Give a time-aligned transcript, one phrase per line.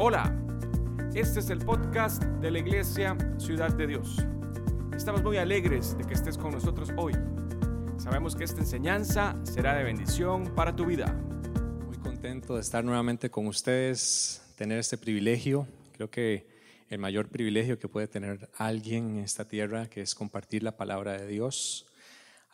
[0.00, 0.32] Hola,
[1.12, 4.24] este es el podcast de la Iglesia Ciudad de Dios.
[4.96, 7.14] Estamos muy alegres de que estés con nosotros hoy.
[7.96, 11.12] Sabemos que esta enseñanza será de bendición para tu vida.
[11.84, 15.66] Muy contento de estar nuevamente con ustedes, tener este privilegio.
[15.94, 16.46] Creo que
[16.90, 21.18] el mayor privilegio que puede tener alguien en esta tierra, que es compartir la palabra
[21.18, 21.86] de Dios.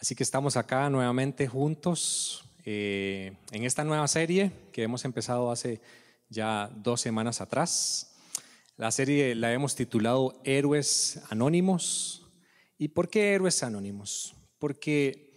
[0.00, 5.82] Así que estamos acá nuevamente juntos eh, en esta nueva serie que hemos empezado hace
[6.28, 8.16] ya dos semanas atrás.
[8.76, 12.26] La serie la hemos titulado Héroes Anónimos.
[12.76, 14.34] ¿Y por qué Héroes Anónimos?
[14.58, 15.36] Porque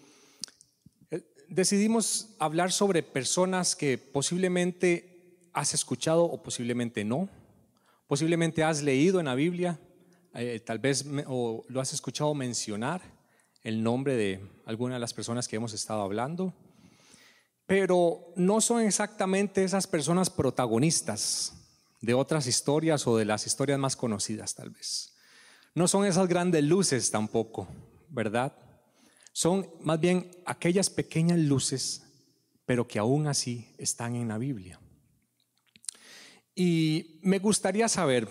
[1.11, 7.29] eh, decidimos hablar sobre personas que posiblemente has escuchado o posiblemente no.
[8.07, 9.79] Posiblemente has leído en la Biblia,
[10.33, 13.01] eh, tal vez o lo has escuchado mencionar
[13.63, 16.53] el nombre de alguna de las personas que hemos estado hablando
[17.67, 21.53] pero no son exactamente esas personas protagonistas
[22.01, 25.13] de otras historias o de las historias más conocidas tal vez.
[25.75, 27.67] No son esas grandes luces tampoco,
[28.07, 28.53] ¿verdad?
[29.33, 32.03] Son más bien aquellas pequeñas luces,
[32.65, 34.79] pero que aún así están en la Biblia.
[36.55, 38.27] Y me gustaría saber,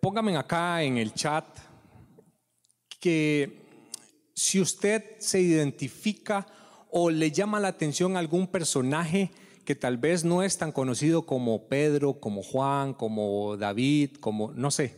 [0.00, 1.44] pónganme acá en el chat,
[3.00, 3.68] que
[4.34, 6.46] si usted se identifica
[6.90, 9.30] o le llama la atención algún personaje
[9.64, 14.70] que tal vez no es tan conocido como Pedro, como Juan, como David, como, no
[14.70, 14.96] sé,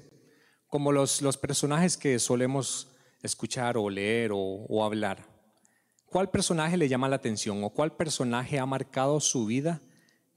[0.69, 5.27] como los, los personajes que solemos escuchar o leer o, o hablar.
[6.06, 9.80] ¿Cuál personaje le llama la atención o cuál personaje ha marcado su vida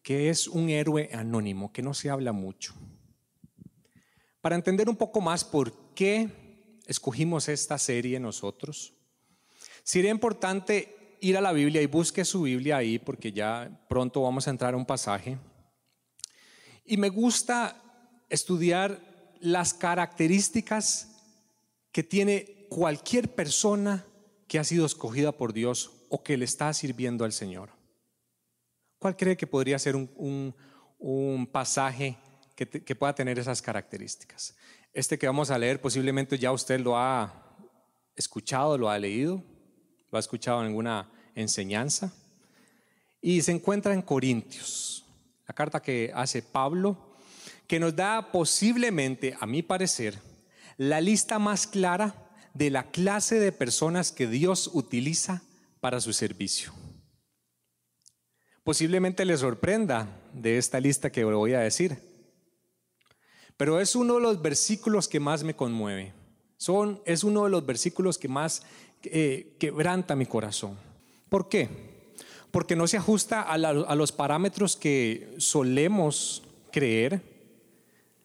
[0.02, 2.74] que es un héroe anónimo, que no se habla mucho?
[4.42, 6.30] Para entender un poco más por qué
[6.88, 8.94] escogimos esta serie nosotros,
[9.84, 14.46] sería importante ir a la Biblia y busque su Biblia ahí porque ya pronto vamos
[14.46, 15.38] a entrar a un pasaje.
[16.86, 17.82] Y me gusta
[18.30, 19.00] estudiar
[19.40, 21.08] las características
[21.94, 24.06] que tiene cualquier persona
[24.48, 27.70] que ha sido escogida por Dios o que le está sirviendo al Señor.
[29.00, 30.54] ¿Cuál cree que podría ser un,
[31.54, 32.18] pasaje
[32.56, 34.58] que, que pueda tener esas características?
[34.92, 37.34] Este que vamos a leer posiblemente ya usted lo ha
[38.16, 39.42] escuchado, lo ha leído,
[40.14, 42.14] lo ha escuchado en alguna enseñanza.
[43.20, 45.06] Y se encuentra en Corintios,
[45.48, 47.16] la carta que hace Pablo,
[47.66, 50.20] que nos da posiblemente, a mi parecer,
[50.78, 55.42] la lista más clara de la clase de personas que Dios utiliza
[55.80, 56.72] para su servicio.
[58.64, 61.98] Posiblemente le sorprenda de esta lista que voy a decir,
[63.58, 66.14] pero es uno de los versículos que más me conmueve.
[66.58, 68.62] Son, es uno de los versículos que más
[69.04, 70.78] eh, quebranta mi corazón.
[71.30, 71.70] ¿Por qué?
[72.52, 77.22] Porque no se ajusta a, los parámetros que solemos creer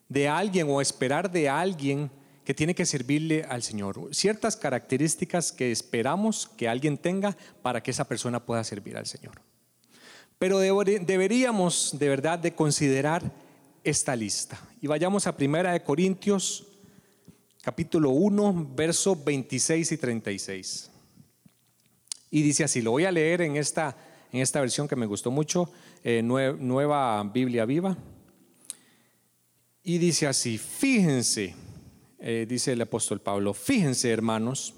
[0.08, 2.10] de alguien o esperar de alguien
[2.44, 4.08] que tiene que servirle al Señor.
[4.12, 9.40] Ciertas características que esperamos que alguien tenga para que esa persona pueda servir al Señor.
[10.38, 13.22] Pero deberíamos de verdad de considerar
[13.84, 14.58] esta lista.
[14.80, 16.66] Y vayamos a Primera de Corintios
[17.68, 20.90] capítulo 1, versos 26 y 36.
[22.30, 23.94] Y dice así, lo voy a leer en esta,
[24.32, 25.70] en esta versión que me gustó mucho,
[26.02, 27.94] eh, nueva Biblia viva.
[29.82, 31.54] Y dice así, fíjense,
[32.18, 34.72] eh, dice el apóstol Pablo, fíjense hermanos,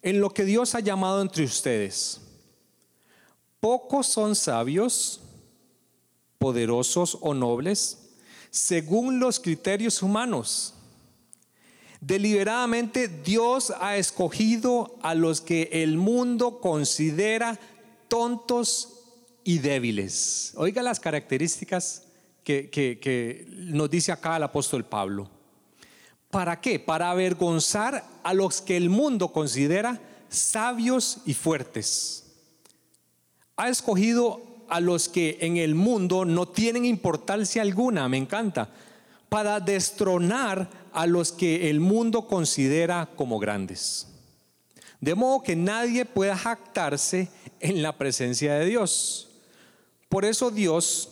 [0.00, 2.20] en lo que Dios ha llamado entre ustedes.
[3.58, 5.20] Pocos son sabios,
[6.38, 8.12] poderosos o nobles,
[8.50, 10.76] según los criterios humanos
[12.00, 17.58] Deliberadamente Dios ha escogido a los que el mundo considera
[18.08, 19.00] tontos
[19.44, 20.52] y débiles.
[20.56, 22.04] Oiga las características
[22.42, 25.28] que, nos dice acá el apóstol Pablo.
[26.30, 26.78] ¿Para qué?
[26.78, 32.24] Para avergonzar a los que el mundo considera sabios y fuertes.
[33.56, 38.70] Ha escogido a los que en el mundo no tienen importancia alguna, me encanta,
[39.30, 44.08] para destronar a los que el mundo considera como grandes.
[45.00, 47.30] De modo que nadie pueda jactarse
[47.60, 49.30] en la presencia de Dios.
[50.08, 51.10] Por eso Dios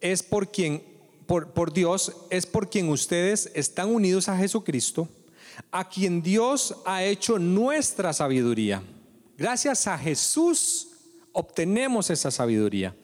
[0.00, 0.82] es por quien,
[1.26, 5.08] por, por Dios es por quien ustedes están unidos a Jesucristo,
[5.70, 8.82] a quien Dios ha hecho nuestra sabiduría.
[9.36, 10.88] Gracias a Jesús
[11.32, 12.96] obtenemos esa sabiduría.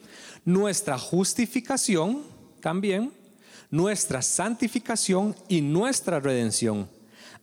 [0.43, 2.23] Nuestra justificación
[2.61, 3.18] también
[3.69, 6.89] nuestra santificación y nuestra redención,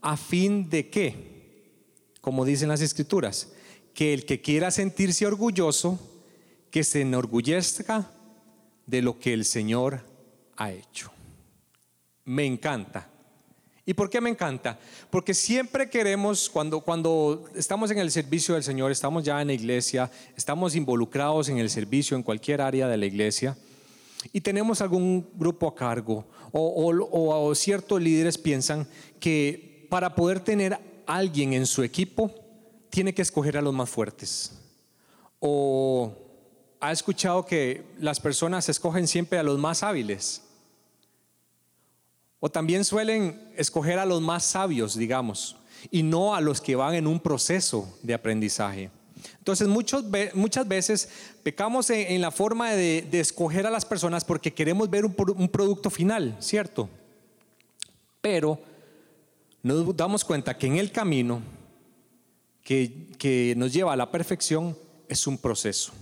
[0.00, 1.72] a fin de que,
[2.20, 3.52] como dicen las escrituras,
[3.94, 5.98] que el que quiera sentirse orgulloso,
[6.70, 8.10] que se enorgullezca
[8.86, 10.00] de lo que el Señor
[10.56, 11.10] ha hecho.
[12.24, 13.08] Me encanta.
[13.88, 14.78] ¿Y por qué me encanta?
[15.10, 19.54] Porque siempre queremos, cuando, cuando estamos en el servicio del Señor, estamos ya en la
[19.54, 23.56] iglesia, estamos involucrados en el servicio en cualquier área de la iglesia,
[24.32, 28.86] y tenemos algún grupo a cargo, o, ciertos líderes piensan
[29.20, 32.30] que para poder tener alguien en su equipo,
[32.90, 34.58] tiene que escoger a los más fuertes.
[35.38, 36.12] O
[36.80, 40.42] ha escuchado que las personas escogen siempre a los más hábiles.
[42.40, 45.56] O también suelen escoger a los más sabios, digamos,
[45.90, 48.90] y no a los que van en un proceso de aprendizaje.
[49.38, 51.08] Entonces muchas veces
[51.42, 55.90] pecamos en, la forma de, escoger a las personas porque queremos ver un, un producto
[55.90, 56.88] final, ¿cierto?
[58.20, 58.58] Pero
[59.62, 61.40] nos damos cuenta que en el camino
[62.62, 64.76] que, que nos lleva a la perfección
[65.08, 65.92] es un proceso.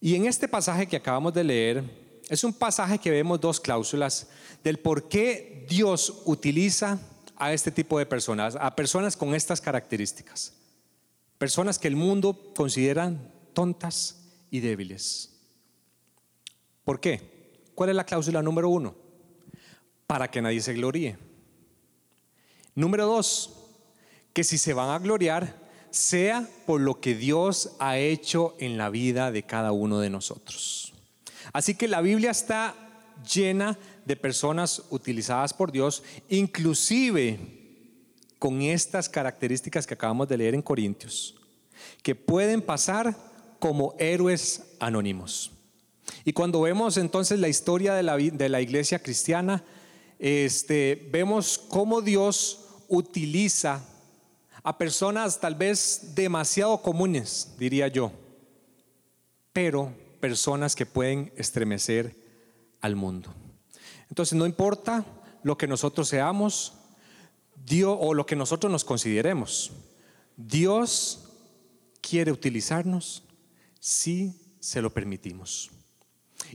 [0.00, 1.84] Y en este pasaje que acabamos de leer,
[2.28, 4.28] es un pasaje que vemos dos cláusulas
[4.62, 6.98] del por qué Dios utiliza
[7.36, 10.55] a este tipo de personas, a personas con estas características.
[11.38, 15.32] Personas que el mundo consideran tontas y débiles.
[16.84, 17.62] ¿Por qué?
[17.74, 18.94] ¿Cuál es la cláusula número uno?
[20.06, 21.18] Para que nadie se gloríe.
[22.74, 23.54] Número dos,
[24.32, 28.90] que si se van a gloriar, sea por lo que Dios ha hecho en la
[28.90, 30.94] vida de cada uno de nosotros.
[31.52, 32.74] Así que la Biblia está
[33.32, 37.55] llena de personas utilizadas por Dios, inclusive
[38.38, 41.34] con estas características que acabamos de leer en Corintios,
[42.02, 43.16] que pueden pasar
[43.58, 45.52] como héroes anónimos.
[46.24, 49.64] Y cuando vemos entonces la historia de la, de la iglesia cristiana,
[50.18, 53.84] este, vemos cómo Dios utiliza
[54.62, 58.12] a personas tal vez demasiado comunes, diría yo,
[59.52, 62.16] pero personas que pueden estremecer
[62.80, 63.32] al mundo.
[64.08, 65.04] Entonces, no importa
[65.42, 66.74] lo que nosotros seamos,
[67.66, 69.72] Dios o lo que nosotros nos consideremos,
[70.36, 71.24] Dios
[72.00, 73.24] quiere utilizarnos
[73.80, 75.70] si se lo permitimos.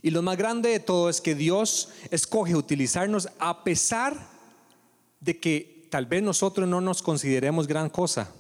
[0.02, 4.30] Y lo más grande de todo es que Dios escoge utilizarnos a pesar
[5.20, 8.32] de que tal vez nosotros no nos consideremos gran cosa.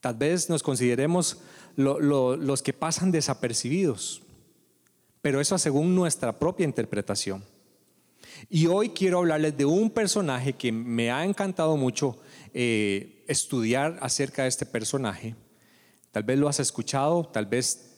[0.00, 1.38] Tal vez nos consideremos
[1.74, 4.22] los que pasan desapercibidos,
[5.20, 7.44] pero eso según nuestra propia interpretación.
[8.48, 12.18] Y hoy quiero hablarles de un personaje que me ha encantado mucho
[12.54, 15.34] eh, estudiar acerca de este personaje.
[16.12, 17.92] Tal vez lo has escuchado, tal vez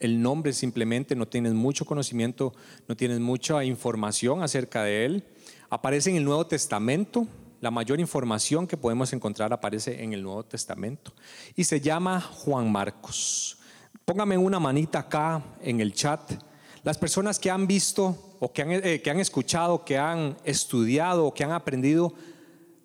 [0.00, 2.52] el nombre simplemente no tienes mucho conocimiento,
[2.88, 5.24] no tienes mucha información acerca de él.
[5.70, 7.26] Aparece en el Nuevo Testamento,
[7.60, 11.14] la mayor información que podemos encontrar aparece en el Nuevo Testamento
[11.54, 13.58] y se llama Juan Marcos.
[14.04, 16.32] Póngame una manita acá en el chat.
[16.82, 21.26] Las personas que han visto o que han, eh, que han escuchado, que han estudiado
[21.26, 22.12] o que han aprendido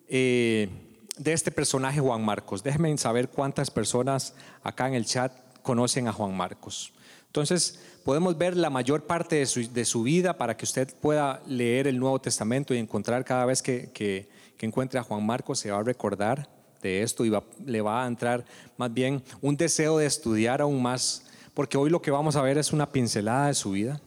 [0.08, 0.68] eh,
[1.16, 2.62] de este personaje Juan Marcos.
[2.62, 6.92] Déjenme saber cuántas personas acá en el chat conocen a Juan Marcos.
[7.26, 11.42] Entonces, podemos ver la mayor parte de su, de su vida para que usted pueda
[11.46, 14.28] leer el Nuevo Testamento y encontrar cada vez que, que
[14.58, 16.48] que encuentre a Juan Marcos se va a recordar
[16.82, 17.32] de esto y
[17.64, 18.44] le va a entrar
[18.76, 21.24] más bien un deseo de estudiar aún más,
[21.58, 24.00] porque hoy lo que vamos a ver es una pincelada de su vida.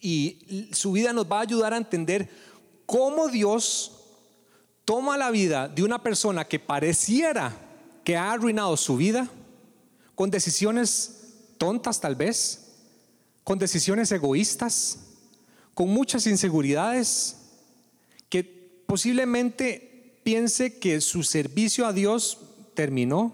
[0.00, 2.28] Y su vida nos va a ayudar a entender
[2.84, 3.92] cómo Dios
[4.84, 7.54] toma la vida de una persona que pareciera
[8.02, 9.28] que ha arruinado su vida
[10.16, 12.72] con decisiones tontas tal vez,
[13.44, 14.98] con decisiones egoístas,
[15.74, 17.36] con muchas inseguridades,
[18.28, 18.42] que
[18.88, 22.38] posiblemente piense que su servicio a Dios
[22.74, 23.32] terminó,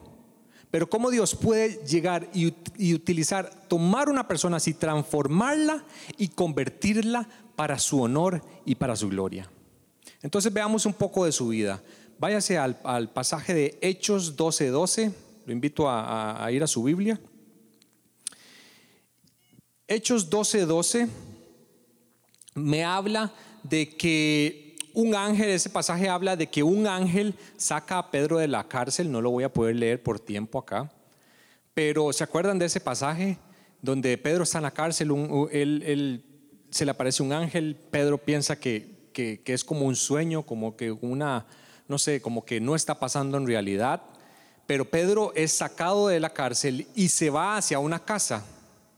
[0.71, 2.47] pero cómo Dios puede llegar y,
[2.95, 5.85] utilizar, tomar una persona así, transformarla
[6.17, 9.51] y convertirla para su honor y para su gloria.
[10.23, 11.83] Entonces veamos un poco de su vida.
[12.19, 14.71] Váyase al, pasaje de Hechos 12:12.
[14.71, 15.13] 12.
[15.47, 17.19] Lo invito a, ir a su Biblia.
[19.87, 21.09] Hechos 12:12 12
[22.55, 23.33] me habla
[23.63, 28.49] de que un ángel, ese pasaje habla de que un ángel saca a Pedro de
[28.49, 30.91] la cárcel, no lo voy a poder leer por tiempo acá,
[31.75, 33.39] pero ¿se acuerdan de ese pasaje
[33.83, 35.11] donde Pedro está en la cárcel,
[35.53, 36.25] él,
[36.71, 40.91] se le aparece un ángel, Pedro piensa que, que, es como un sueño, como que
[40.91, 41.47] una,
[41.87, 44.03] no sé, como que no está pasando en realidad,
[44.67, 48.45] pero Pedro es sacado de la cárcel y se va hacia una casa,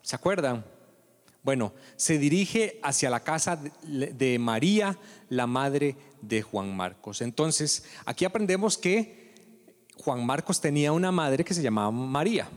[0.03, 0.65] ¿se acuerdan?
[1.43, 4.99] Bueno, se dirige hacia la casa de María,
[5.31, 7.23] la madre de Juan Marcos.
[7.23, 9.33] Entonces, aquí aprendemos que
[9.97, 12.49] Juan Marcos tenía una madre que se llamaba María,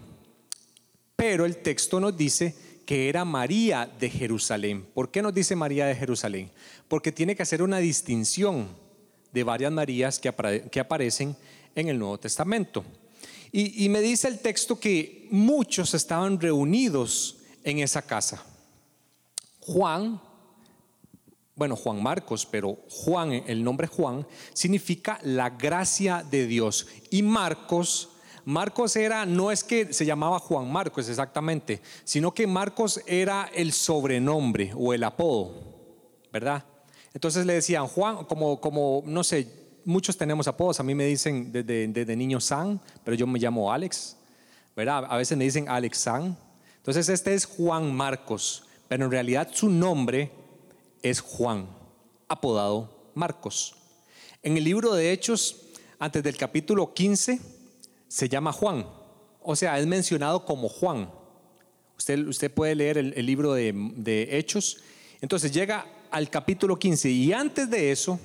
[1.15, 4.85] pero el texto nos dice que era María de Jerusalén.
[4.93, 6.51] ¿Por qué nos dice María de Jerusalén?
[6.89, 8.67] Porque tiene que hacer una distinción
[9.31, 10.29] de varias Marías que,
[10.79, 11.35] aparecen
[11.75, 12.83] en el Nuevo Testamento.
[13.51, 18.45] Y, y me dice el texto que muchos estaban reunidos en esa casa.
[19.65, 20.20] Juan,
[21.55, 26.88] bueno, Juan Marcos, pero Juan, el nombre Juan, significa la gracia de Dios.
[27.10, 28.10] Y Marcos,
[28.46, 33.72] Marcos era, no es que se llamaba Juan Marcos exactamente, sino que Marcos era el
[33.72, 35.53] sobrenombre o el apodo,
[36.32, 36.65] ¿verdad?
[37.13, 39.48] Entonces le decían Juan, como, como no sé,
[39.86, 43.72] muchos tenemos apodos, a mí me dicen desde, desde niño San, pero yo me llamo
[43.72, 44.17] Alex,
[44.75, 45.05] ¿verdad?
[45.08, 46.38] A veces me dicen Alex San.
[46.77, 50.29] Entonces este es Juan Marcos, pero en realidad su nombre
[51.01, 51.67] es Juan,
[52.27, 53.73] apodado Marcos.
[54.43, 55.62] En el libro de Hechos,
[55.97, 57.41] antes del capítulo 15,
[58.07, 58.85] se llama Juan.
[59.41, 61.09] O sea, es mencionado como Juan.
[61.97, 64.77] Usted, usted puede leer el, libro de, de, Hechos.
[65.21, 68.19] Entonces llega al capítulo 15 y antes de eso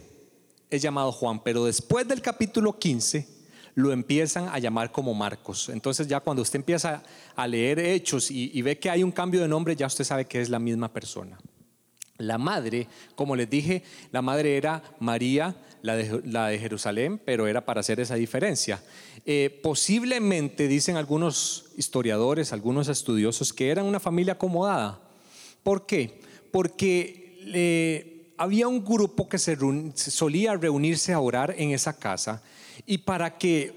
[0.69, 3.27] es llamado Juan, pero después del capítulo 15
[3.79, 5.69] lo empiezan a llamar como Marcos.
[5.69, 7.01] Entonces ya cuando usted empieza
[7.37, 10.41] a leer Hechos y, ve que hay un cambio de nombre, ya usted sabe que
[10.41, 11.39] es la misma persona.
[12.17, 17.79] La madre, como les dije, la madre era María, la de, Jerusalén, pero era para
[17.79, 18.83] hacer esa diferencia.
[19.25, 25.01] Eh, posiblemente, dicen algunos historiadores, algunos estudiosos, que eran una familia acomodada.
[25.63, 26.21] ¿Por qué?
[26.51, 32.43] Porque eh, había un grupo que solía reunirse a orar en esa casa
[32.87, 33.73] y para que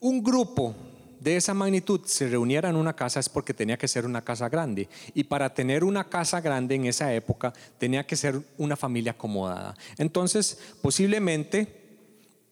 [0.00, 0.74] un grupo
[1.20, 4.48] de esa magnitud se reuniera en una casa es porque tenía que ser una casa
[4.48, 4.88] grande.
[5.14, 9.76] Y para tener una casa grande en esa época tenía que ser una familia acomodada.
[9.96, 11.66] Entonces, posiblemente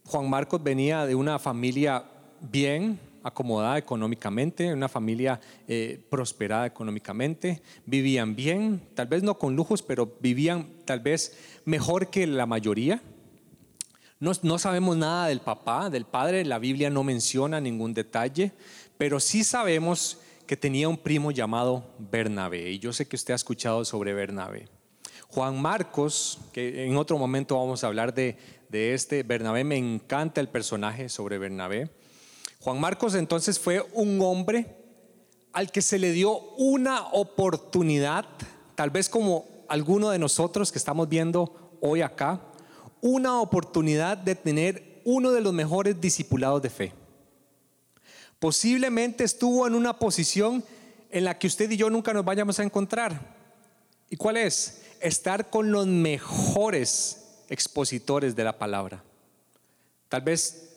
[0.04, 2.04] Juan Marcos venía de una familia
[2.40, 9.82] bien acomodada económicamente, una familia eh, prosperada económicamente, vivían bien, tal vez no con lujos,
[9.82, 13.02] pero vivían tal vez mejor que la mayoría.
[14.18, 18.52] No, sabemos nada del papá, del padre, la Biblia no menciona ningún detalle,
[18.96, 23.36] pero sí sabemos que tenía un primo llamado Bernabé, y yo sé que usted ha
[23.36, 24.68] escuchado sobre Bernabé.
[25.28, 28.38] Juan Marcos, que en otro momento vamos a hablar de,
[28.70, 31.90] de este, Bernabé, me encanta el personaje sobre Bernabé.
[32.60, 34.76] Juan Marcos entonces fue un hombre
[35.52, 38.24] al que se le dio una oportunidad,
[38.76, 42.40] tal vez como alguno de nosotros que estamos viendo hoy acá,
[43.06, 46.92] una oportunidad de tener uno de los mejores discipulados de fe.
[48.40, 50.64] Posiblemente estuvo en una posición
[51.10, 53.36] en la que usted y yo nunca nos vayamos a encontrar.
[54.10, 54.82] ¿Y cuál es?
[55.00, 59.04] Estar con los mejores expositores de la palabra.
[60.08, 60.70] Tal vez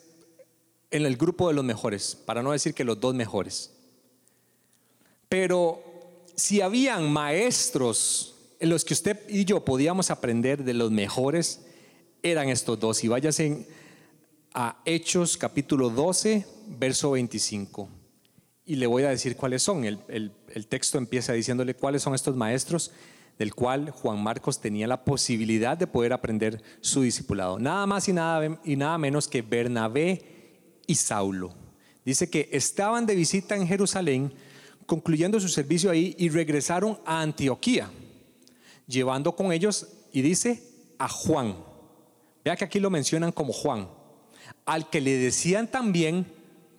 [0.92, 3.72] en el grupo de los mejores, para no decir que los dos mejores.
[5.28, 5.82] Pero
[6.36, 11.62] si habían maestros en los que usted y yo podíamos aprender de los mejores,
[12.24, 13.04] eran estos dos.
[13.04, 13.68] Y váyase
[14.54, 16.46] a Hechos capítulo 12,
[16.80, 17.90] verso 25.
[18.66, 19.86] Y le voy a decir cuáles son.
[19.86, 20.32] El,
[20.68, 22.92] texto empieza diciéndole cuáles son estos maestros
[23.38, 27.58] del cual Juan Marcos tenía la posibilidad de poder aprender su discipulado.
[27.58, 30.22] Nada más y nada, y nada menos que Bernabé
[30.86, 31.54] y Saulo.
[32.04, 34.34] Dice que estaban de visita en Jerusalén,
[34.86, 37.90] concluyendo su servicio ahí, y regresaron a Antioquía,
[38.88, 40.62] llevando con ellos, y dice,
[40.98, 41.56] a Juan
[42.50, 43.88] Vea que aquí lo mencionan como Juan,
[44.65, 46.25] al que le decían también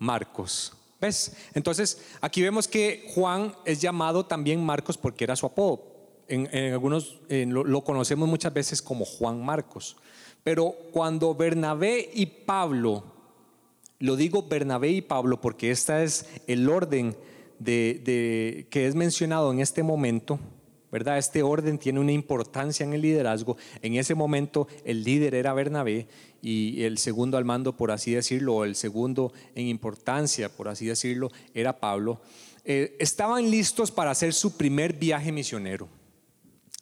[0.00, 0.72] Marcos.
[1.00, 1.36] ¿Ves?
[1.54, 5.84] Entonces, aquí vemos que Juan es llamado también Marcos porque era su apodo.
[6.26, 9.96] En, algunos lo, conocemos muchas veces como Juan Marcos.
[10.42, 13.04] Pero cuando Bernabé y Pablo,
[14.00, 17.16] lo digo Bernabé y Pablo porque este es el orden
[17.60, 20.40] de, que es mencionado en este momento,
[20.90, 21.18] ¿verdad?
[21.18, 23.56] Este orden tiene una importancia en el liderazgo.
[23.82, 26.06] En ese momento el líder era Bernabé
[26.42, 30.86] y el segundo al mando, por así decirlo, o el segundo en importancia, por así
[30.86, 32.20] decirlo, era Pablo.
[32.64, 35.88] Eh, estaban listos para hacer su primer viaje misionero.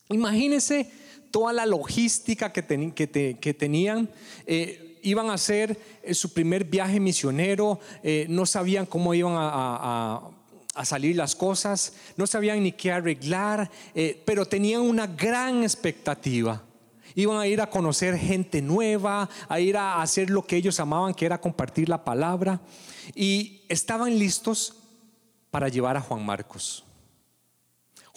[0.08, 0.90] Imagínense
[1.30, 4.08] toda la logística que, tenían.
[4.46, 7.78] Eh, iban a hacer eh, su primer viaje misionero,
[8.28, 10.37] no sabían cómo iban a
[10.84, 16.62] salir las cosas, no sabían ni qué arreglar, eh, pero tenían una gran expectativa.
[17.14, 21.14] Iban a ir a conocer gente nueva, a ir a hacer lo que ellos amaban,
[21.14, 22.60] que era compartir la palabra.
[23.14, 24.74] Y estaban listos
[25.50, 26.84] para llevar a Juan Marcos.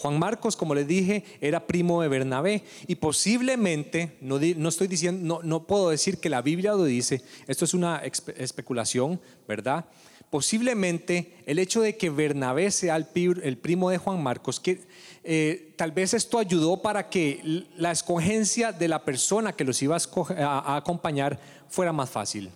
[0.02, 5.22] Juan Marcos, como les dije, era primo de Bernabé y posiblemente, no, no estoy diciendo,
[5.24, 9.86] no, no, puedo decir que la Biblia lo dice, esto es una especulación, ¿verdad?
[10.32, 14.82] Posiblemente el hecho de que Bernabé sea el, primo de Juan Marcos, que
[15.24, 19.98] eh, tal vez esto ayudó para que la escogencia de la persona que los iba
[20.38, 22.50] a, acompañar fuera más fácil,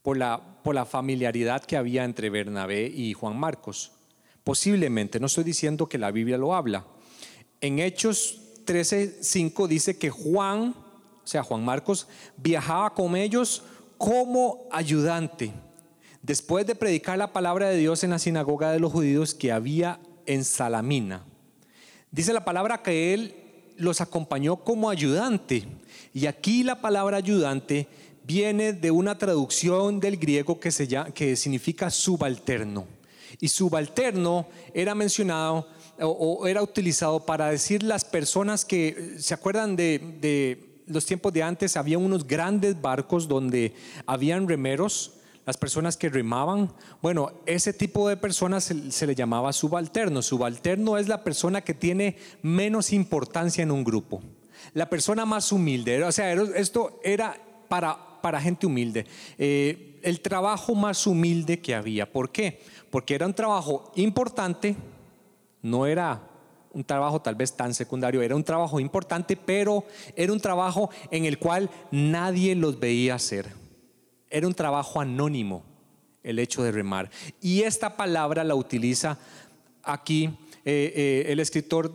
[0.00, 3.92] por la, por la familiaridad que había entre Bernabé y Juan Marcos.
[4.42, 6.86] Posiblemente, no estoy diciendo que la Biblia lo habla.
[7.60, 12.08] En Hechos 13:5 dice que Juan, o sea, Juan Marcos,
[12.38, 13.62] viajaba con ellos
[13.98, 15.52] como ayudante
[16.22, 20.00] después de predicar la palabra de Dios en la sinagoga de los judíos que había
[20.26, 21.24] en Salamina.
[22.10, 23.34] Dice la palabra que él
[23.76, 25.64] los acompañó como ayudante.
[26.14, 27.88] Y aquí la palabra ayudante
[28.24, 32.86] viene de una traducción del griego que, se llama, que significa subalterno.
[33.40, 35.66] Y subalterno era mencionado
[35.98, 41.42] o, era utilizado para decir las personas que, ¿se acuerdan de, de los tiempos de
[41.42, 41.76] antes?
[41.76, 43.74] Había unos grandes barcos donde
[44.06, 45.14] habían remeros
[45.44, 50.22] las personas que rimaban, bueno, ese tipo de personas se, le llamaba subalterno.
[50.22, 54.22] Subalterno es la persona que tiene menos importancia en un grupo,
[54.74, 56.02] la persona más humilde.
[56.04, 57.36] O sea, esto era
[57.68, 59.06] para, para gente humilde.
[59.36, 62.10] Eh, el trabajo más humilde que había.
[62.10, 62.60] ¿Por qué?
[62.90, 64.76] Porque era un trabajo importante,
[65.62, 66.28] no era
[66.72, 69.84] un trabajo tal vez tan secundario, era un trabajo importante, pero
[70.16, 73.61] era un trabajo en el cual nadie los veía hacer.
[74.32, 75.62] Era un trabajo anónimo
[76.22, 77.10] el hecho de remar.
[77.40, 79.18] Y esta palabra la utiliza
[79.82, 80.24] aquí
[80.64, 81.92] eh, eh, el escritor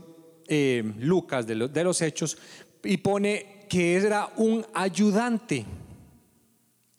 [0.47, 2.37] eh, Lucas de, de los Hechos
[2.83, 5.65] y pone que era un ayudante.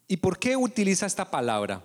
[0.08, 1.82] ¿Y por qué utiliza esta palabra?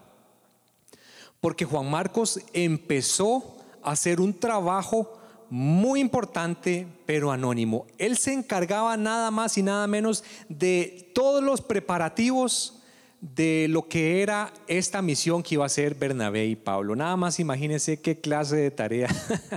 [1.40, 5.20] Porque Juan Marcos empezó a hacer un trabajo
[5.50, 7.86] muy importante, pero anónimo.
[8.00, 12.82] Él se encargaba nada más y nada menos de todos los preparativos
[13.24, 16.94] de lo que era esta misión que iba a ser Bernabé y Pablo.
[16.94, 19.08] Nada más imagínense qué clase de tarea,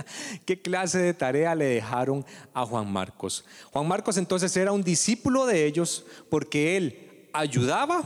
[0.45, 3.43] qué clase de tarea le dejaron a Juan Marcos.
[3.73, 8.03] Juan Marcos entonces era un discípulo de ellos porque él ayudaba,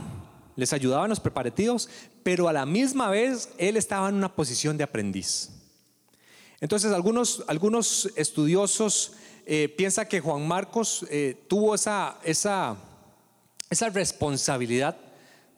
[0.56, 1.89] les ayudaba en los preparativos,
[2.24, 5.52] pero a la misma vez él estaba en una posición de aprendiz.
[6.60, 9.13] Entonces algunos, algunos estudiosos
[9.45, 12.78] eh, piensan que Juan Marcos eh, tuvo esa, esa,
[13.69, 15.11] esa responsabilidad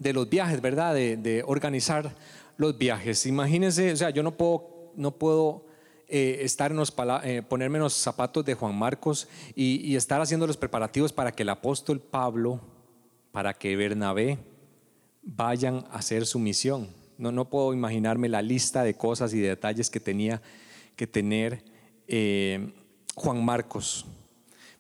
[0.03, 0.93] de los viajes, ¿verdad?
[0.93, 2.15] De, organizar
[2.57, 3.25] los viajes.
[3.25, 5.65] Imagínense, o sea, yo no puedo, no puedo
[6.07, 10.45] eh, estar en los, eh, ponerme en los zapatos de Juan Marcos y, estar haciendo
[10.45, 12.59] los preparativos para que el apóstol Pablo,
[13.31, 14.37] para que Bernabé
[15.23, 16.89] vayan a hacer su misión.
[17.17, 20.41] No, no puedo imaginarme la lista de cosas y detalles que tenía
[20.95, 21.63] que tener
[22.07, 22.73] eh,
[23.15, 24.05] Juan Marcos.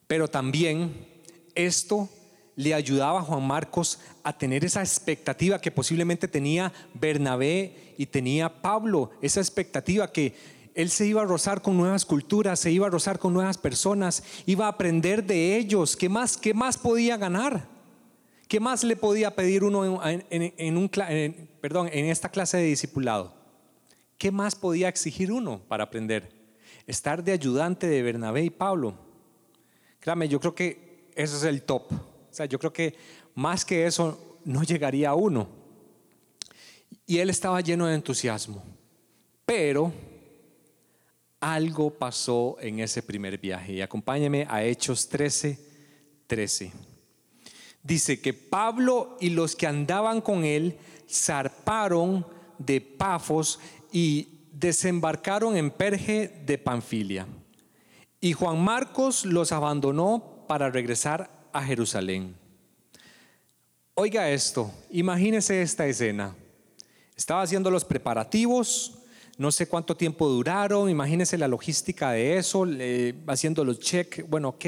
[0.07, 1.07] Pero también
[1.55, 2.09] esto
[2.55, 8.61] le ayudaba a Juan Marcos a tener esa expectativa que posiblemente tenía Bernabé y tenía
[8.61, 10.35] Pablo, esa expectativa que
[10.75, 14.23] él se iba a rozar con nuevas culturas, se iba a rozar con nuevas personas,
[14.45, 15.95] iba a aprender de ellos.
[15.95, 17.67] ¿Qué más, qué más podía ganar?
[18.47, 20.89] ¿Qué más le podía pedir uno en, un,
[21.61, 23.33] perdón, en esta clase de discipulado?
[24.17, 26.31] ¿Qué más podía exigir uno para aprender?
[26.87, 28.95] Estar de ayudante de Bernabé y Pablo.
[29.99, 31.91] Créame, yo creo que eso es el top.
[32.33, 32.95] O sea, yo creo que
[33.35, 35.47] más que eso no llegaría a uno.
[37.05, 38.63] Y él estaba lleno de entusiasmo.
[39.45, 39.93] Pero
[41.39, 43.73] algo pasó en ese primer viaje.
[43.73, 45.59] Y acompáñeme a Hechos 13,
[46.25, 46.71] 13.
[47.83, 50.75] Dice que Pablo y los que andaban con él
[51.07, 52.25] zarparon
[52.57, 53.59] de Pafos
[53.91, 57.27] y desembarcaron en Perge de Panfilia.
[58.19, 62.35] Y Juan Marcos los abandonó para regresar a Jerusalén.
[63.95, 66.35] Oiga esto, imagínese esta escena.
[67.15, 69.03] Estaba haciendo los preparativos,
[69.37, 72.67] no sé cuánto tiempo duraron, imagínese la logística de eso,
[73.27, 74.65] haciendo los check, bueno, ok,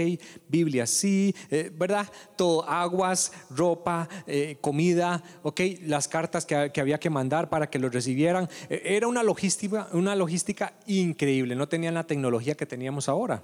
[0.48, 2.08] Biblia sí, eh, ¿verdad?
[2.36, 7.80] Todo, aguas, ropa, eh, comida, ok, las cartas que, que, había que mandar para que
[7.80, 8.50] los recibieran.
[8.69, 13.43] Eh, era una logística, una logística increíble, no tenían la tecnología que teníamos ahora.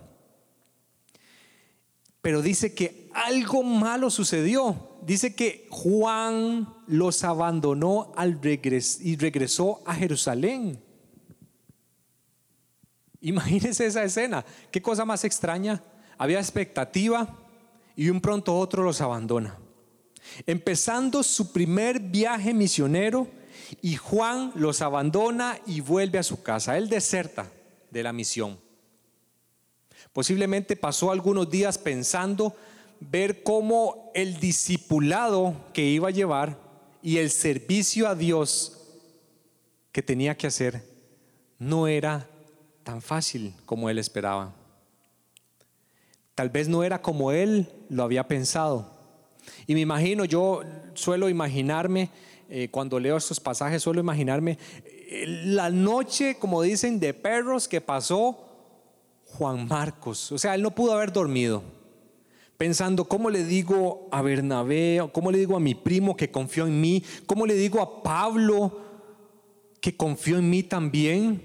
[2.21, 4.89] Pero dice que algo malo sucedió.
[5.01, 8.39] Dice que Juan los abandonó al
[9.01, 10.79] y regresó a Jerusalén.
[13.21, 14.45] Imagínense esa escena.
[14.71, 15.81] Qué cosa más extraña.
[16.17, 17.27] Había expectativa
[17.95, 19.57] y un pronto otro los abandona.
[20.45, 23.27] Empezando su primer viaje misionero
[23.81, 26.77] y Juan los abandona y vuelve a su casa.
[26.77, 27.51] Él deserta
[27.89, 28.60] de la misión.
[30.13, 32.56] Posiblemente pasó algunos días pensando
[33.00, 36.58] ver cómo el discipulado que iba a llevar
[37.02, 38.78] y el servicio a Dios
[39.91, 40.84] que tenía que hacer
[41.60, 42.28] no era
[42.84, 44.54] tan fácil como él esperaba.
[46.36, 48.91] Tal vez no era como él lo había pensado.
[49.67, 50.62] Y me imagino, yo
[50.93, 52.10] suelo imaginarme,
[52.50, 57.82] eh, cuando leo estos pasajes, suelo imaginarme eh, la noche, como dicen, de perros que
[57.82, 58.50] pasó
[59.38, 60.32] Juan Marcos.
[60.32, 61.63] O sea, él no pudo haber dormido
[62.62, 66.80] pensando cómo le digo a Bernabé, cómo le digo a mi primo que confió en
[66.80, 68.80] mí, cómo le digo a Pablo
[69.80, 71.41] que confió en mí también,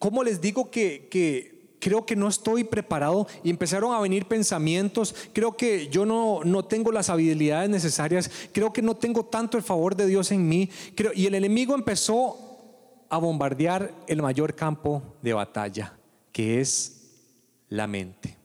[0.00, 5.14] cómo les digo que, que creo que no estoy preparado y empezaron a venir pensamientos,
[5.32, 9.62] creo que yo no, no tengo las habilidades necesarias, creo que no tengo tanto el
[9.62, 10.68] favor de Dios en mí,
[11.14, 15.96] y el enemigo empezó a bombardear el mayor campo de batalla,
[16.32, 16.95] que es
[17.68, 18.36] la mente.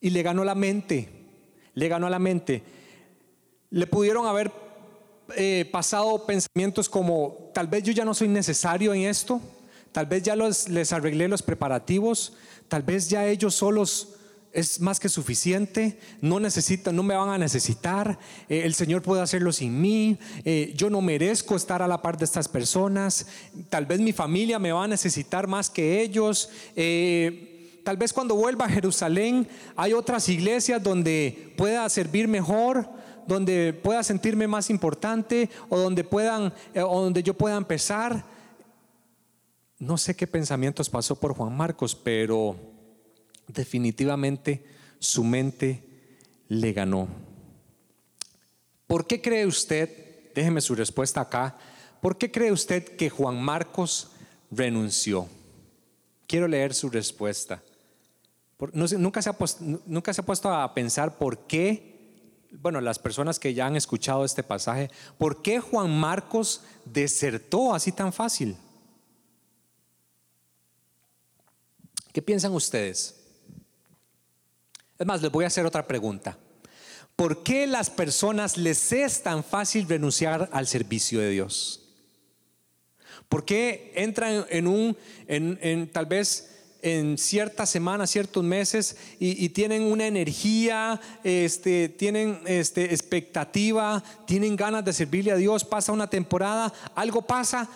[0.00, 1.20] Y le ganó la mente
[1.74, 2.62] le ganó la mente.
[3.70, 4.52] Le pudieron haber
[5.36, 9.40] eh, pasado pensamientos como, tal vez yo ya no soy necesario en esto,
[9.92, 12.34] tal vez ya les arreglé los preparativos,
[12.68, 14.16] tal vez ya ellos solos
[14.52, 19.22] es más que suficiente, no necesitan, no me van a necesitar, eh, el Señor puede
[19.22, 23.26] hacerlo sin mí, eh, yo no merezco estar a la par de estas personas,
[23.68, 26.50] tal vez mi familia me va a necesitar más que ellos.
[27.84, 32.88] Tal vez cuando vuelva a Jerusalén hay otras iglesias donde pueda servir mejor,
[33.26, 38.24] donde pueda sentirme más importante o donde puedan eh, o donde yo pueda empezar.
[39.78, 42.56] No sé qué pensamientos pasó por Juan Marcos, pero
[43.46, 44.64] definitivamente
[44.98, 45.82] su mente
[46.48, 47.08] le ganó.
[48.86, 51.56] ¿Por qué cree usted, déjeme su respuesta acá,
[52.02, 54.10] ¿por qué cree usted que Juan Marcos
[54.50, 55.28] renunció?
[56.26, 57.62] Quiero leer su respuesta
[58.72, 59.36] nunca, se ha
[59.86, 64.24] nunca se ha puesto a pensar por qué, bueno, las personas que ya han escuchado
[64.24, 68.56] este pasaje, por qué Juan Marcos desertó así tan fácil.
[72.12, 73.16] ¿Qué piensan ustedes?
[74.98, 76.36] Es más, les voy a hacer otra pregunta.
[77.16, 81.88] ¿Por qué las personas les es tan fácil renunciar al servicio de Dios?
[83.28, 84.96] ¿Por qué entran en un,
[85.28, 92.86] en tal vez en ciertas semanas, ciertos meses y, tienen una energía, este, tienen este,
[92.86, 97.68] expectativa, tienen ganas de servirle a Dios, pasa una temporada, algo pasa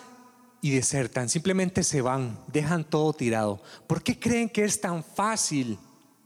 [0.60, 3.62] y desertan, simplemente se van, dejan todo tirado.
[3.86, 5.78] ¿Por qué creen que es tan fácil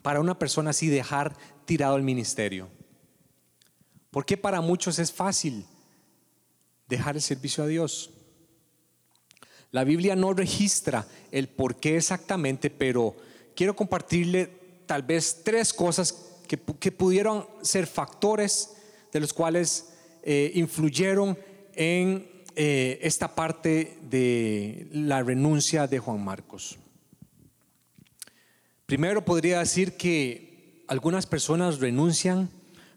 [0.03, 2.69] para una persona así dejar tirado el ministerio?
[4.11, 5.67] ¿Por qué para muchos es fácil
[6.87, 8.11] dejar el servicio a Dios?
[9.71, 13.15] La Biblia no registra el por qué exactamente, pero
[13.55, 14.51] quiero compartirle
[14.87, 16.57] tal vez tres cosas que,
[16.91, 18.75] pudieron ser factores
[19.13, 21.39] de los cuales eh, influyeron
[21.75, 22.27] en
[22.57, 26.79] eh, esta parte de la renuncia de Juan Marcos.
[28.87, 32.49] Primero podría decir que algunas personas renuncian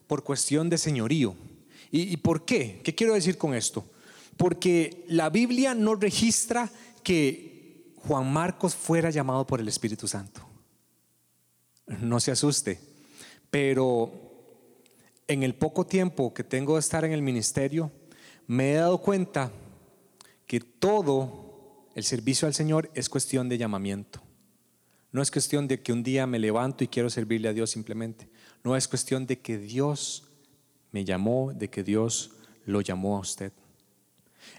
[0.08, 1.36] por cuestión de señorío.
[1.92, 2.80] ¿Y, ¿Y por qué?
[2.82, 3.86] ¿Qué quiero decir con esto?
[4.38, 6.70] Porque la Biblia no registra
[7.04, 10.48] que Juan Marcos fuera llamado por el Espíritu Santo.
[12.00, 12.80] No se asuste,
[13.50, 14.12] pero
[15.28, 17.92] en el poco tiempo que tengo de estar en el ministerio,
[18.48, 19.52] me he dado cuenta
[20.48, 24.22] que todo el servicio al Señor es cuestión de llamamiento.
[25.12, 28.30] No es cuestión de que un día me levanto y quiero servirle a Dios simplemente.
[28.64, 30.24] No es cuestión de que Dios
[30.92, 32.32] me llamó, de que Dios
[32.66, 33.52] lo llamó a usted.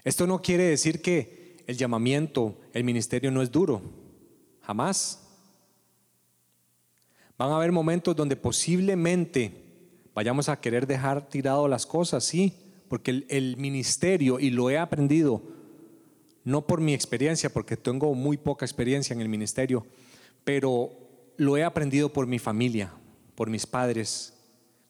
[0.03, 3.81] Esto no quiere decir que el llamamiento, el ministerio no es duro,
[4.61, 5.19] jamás.
[7.37, 9.63] Van a haber momentos donde posiblemente
[10.13, 12.53] vayamos a querer dejar tirado las cosas, sí,
[12.87, 15.41] porque el, ministerio, y lo he aprendido,
[16.43, 19.85] no por mi experiencia, porque tengo muy poca experiencia en el ministerio,
[20.43, 20.91] pero
[21.37, 22.93] lo he aprendido por mi familia,
[23.35, 24.33] por mis padres,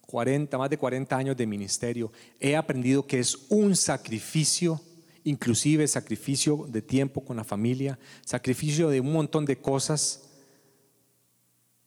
[0.06, 2.12] 40, más de 40 años de ministerio.
[2.38, 4.80] He aprendido que es un sacrificio
[5.24, 10.28] inclusive sacrificio de tiempo con la familia, sacrificio de un montón de cosas.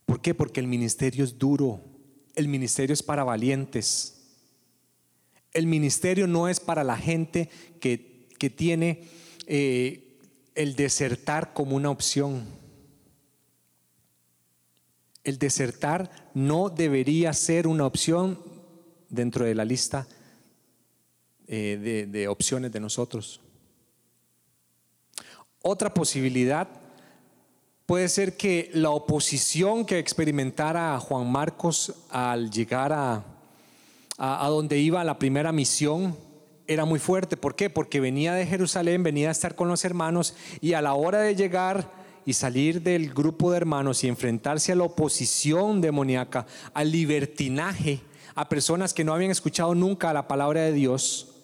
[0.05, 0.33] ¿Por qué?
[0.33, 1.81] Porque el ministerio es duro,
[2.35, 4.15] el ministerio es para valientes.
[5.53, 8.17] El ministerio no es para la gente que,
[8.55, 9.03] tiene
[9.47, 10.19] eh,
[10.55, 12.45] el desertar como una opción.
[15.23, 18.39] El desertar no debería ser una opción
[19.09, 20.07] dentro de la lista
[21.49, 23.39] eh, de, opciones de nosotros.
[25.61, 26.67] Otra posibilidad
[27.85, 33.23] puede ser que la oposición que experimentara Juan Marcos al llegar a,
[34.17, 36.17] a, donde iba la primera misión
[36.67, 37.37] era muy fuerte.
[37.37, 37.69] ¿Por qué?
[37.69, 41.33] Porque venía de Jerusalén, venía a estar con los hermanos y a la hora de
[41.33, 41.89] llegar
[42.25, 48.01] y salir del grupo de hermanos y enfrentarse a la oposición demoníaca, al libertinaje,
[48.35, 51.35] a personas que no habían escuchado nunca la palabra de Dios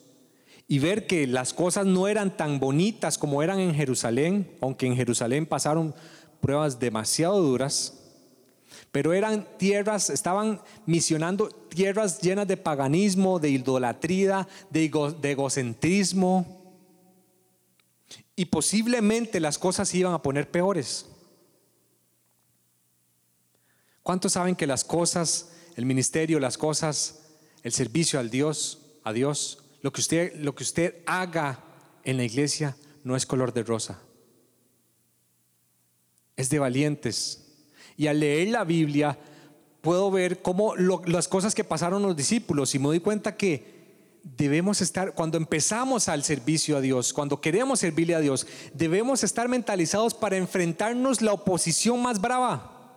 [0.74, 4.96] y ver que las cosas no eran tan bonitas como eran en Jerusalén, aunque en
[4.96, 5.94] Jerusalén pasaron
[6.42, 8.00] pruebas demasiado duras,
[8.92, 14.86] pero eran tierras, estaban misionando tierras llenas de paganismo, de idolatría, de,
[15.22, 16.74] egocentrismo,
[18.36, 21.06] y posiblemente las cosas se iban a poner peores.
[24.02, 27.20] ¿Cuántos saben que las cosas, el ministerio, las cosas,
[27.62, 31.60] el servicio al Dios, a Dios, lo que usted, lo que usted haga
[32.04, 34.00] en la iglesia no es color de rosa?
[36.36, 37.46] Es de valientes.
[37.98, 39.20] Y al leer la Biblia
[39.82, 43.74] puedo ver cómo las cosas que pasaron los discípulos y me doy cuenta que
[44.24, 49.50] debemos estar, cuando empezamos al servicio a Dios, cuando queremos servirle a Dios, debemos estar
[49.50, 52.96] mentalizados para enfrentarnos la oposición más brava,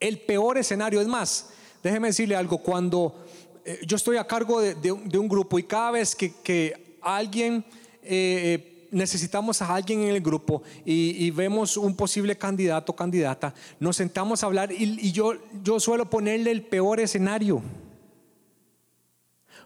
[0.00, 1.02] el peor escenario.
[1.02, 1.50] Es más,
[1.82, 3.23] déjeme decirle algo, cuando
[3.64, 7.64] eh, yo estoy a cargo de, un grupo y cada vez que, alguien...
[8.02, 13.96] Eh, necesitamos a alguien en el grupo y, vemos un posible candidato o candidata, nos
[13.96, 15.32] sentamos a hablar y, yo,
[15.64, 17.60] yo suelo ponerle el peor escenario.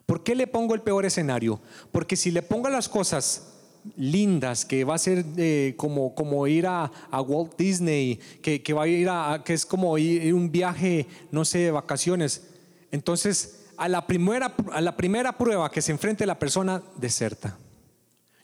[0.07, 1.61] ¿Por qué le pongo el peor escenario?
[1.93, 3.59] Porque si le pongo las cosas
[3.97, 8.89] lindas, que va a ser eh, como, como ir a, Walt Disney, que, va a
[8.89, 12.49] ir a, que es como ir, un viaje, no sé, de vacaciones,
[12.91, 17.57] entonces a la primera, a la primera prueba que se enfrente la persona, deserta.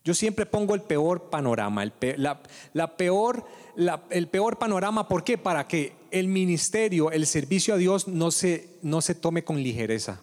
[0.05, 1.93] Yo siempre pongo el peor panorama, el,
[2.73, 3.47] la, peor,
[4.11, 5.37] el peor panorama, ¿por qué?
[5.39, 10.21] Para que el ministerio, el servicio a Dios no se, no se tome con ligereza.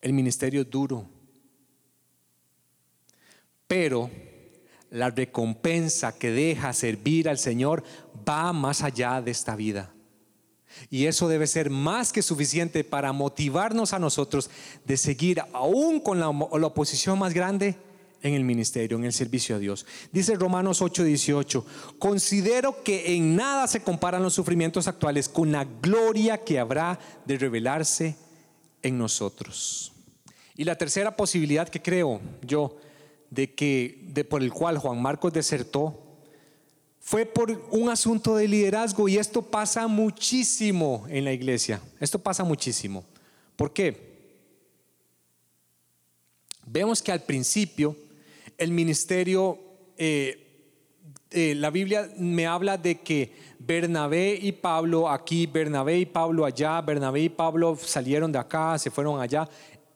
[0.00, 1.06] El ministerio es duro.
[3.66, 4.10] Pero
[4.90, 7.82] la recompensa que deja servir al Señor
[8.26, 9.93] va más allá de esta vida.
[10.90, 14.50] Y eso debe ser más que suficiente para motivarnos a nosotros
[14.84, 17.76] de seguir aún con la, oposición más grande
[18.22, 19.86] en el ministerio, en el servicio a Dios.
[20.12, 21.64] Dice Romanos 8:18,
[21.98, 27.36] considero que en nada se comparan los sufrimientos actuales con la gloria que habrá de
[27.38, 28.16] revelarse
[28.82, 29.92] en nosotros.
[30.56, 32.76] Y la tercera posibilidad que creo yo
[33.30, 36.03] de que de por el cual Juan Marcos desertó
[37.06, 41.78] fue por un asunto de liderazgo y esto pasa muchísimo en la iglesia.
[42.00, 43.04] Esto pasa muchísimo.
[43.56, 44.14] ¿Por qué?
[46.64, 47.94] Vemos que al principio
[48.56, 49.58] el ministerio,
[49.98, 50.72] eh,
[51.30, 56.80] eh, la Biblia me habla de que Bernabé y Pablo aquí, Bernabé y Pablo allá,
[56.80, 59.46] Bernabé y Pablo salieron de acá, se fueron allá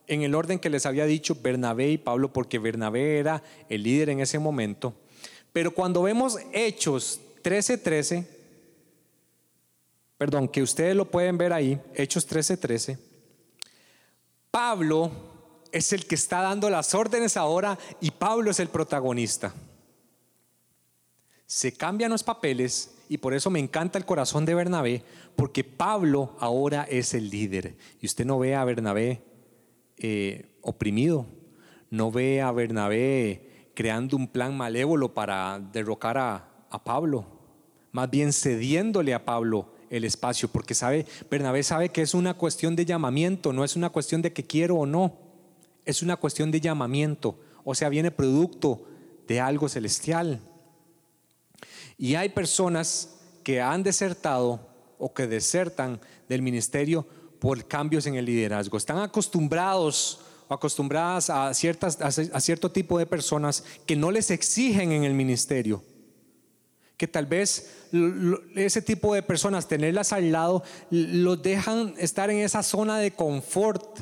[0.07, 4.11] en el orden que les había dicho Bernabé y Pablo, porque Bernabé era el líder
[4.11, 4.92] en ese momento.
[5.53, 8.27] Pero cuando vemos Hechos 13:13,
[10.17, 12.99] perdón, que ustedes lo pueden ver ahí, Hechos 13:13,
[14.51, 15.11] Pablo
[15.73, 19.55] es el que está dando las órdenes ahora y Pablo es el protagonista.
[21.47, 25.03] Se cambian los papeles y por eso me encanta el corazón de Bernabé,
[25.35, 27.77] porque Pablo ahora es el líder.
[28.01, 29.23] Y usted no ve a Bernabé
[29.97, 31.27] eh, oprimido.
[31.91, 33.48] No ve a Bernabé
[33.79, 37.25] creando un plan malévolo para derrocar a, a Pablo,
[37.93, 42.75] más bien cediéndole a Pablo el espacio, porque sabe, Bernabé sabe que es una cuestión
[42.75, 45.17] de llamamiento, no es una cuestión de que quiero o no,
[45.85, 48.83] es una cuestión de llamamiento, o sea, viene producto
[49.29, 50.41] de algo celestial.
[51.97, 54.59] Y hay personas que han desertado
[54.99, 57.07] o que desertan del ministerio
[57.38, 58.77] por cambios en el liderazgo.
[58.77, 65.05] Están acostumbrados acostumbradas a, ciertas, a cierto tipo de personas que no les exigen en
[65.05, 65.83] el ministerio.
[66.97, 67.71] Que tal vez
[68.57, 74.01] ese tipo de personas, tenerlas al lado, los dejan estar en esa zona de confort.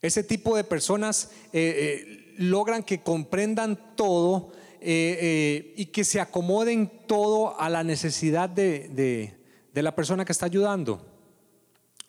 [0.00, 6.90] Ese tipo de personas eh, eh, logran que comprendan todo eh, y que se acomoden
[7.06, 9.32] todo a la necesidad de,
[9.72, 11.11] de la persona que está ayudando.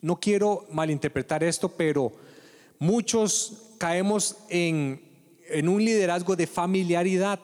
[0.04, 2.12] No quiero malinterpretar esto, pero
[2.78, 5.00] muchos caemos en,
[5.48, 7.40] en un liderazgo de familiaridad.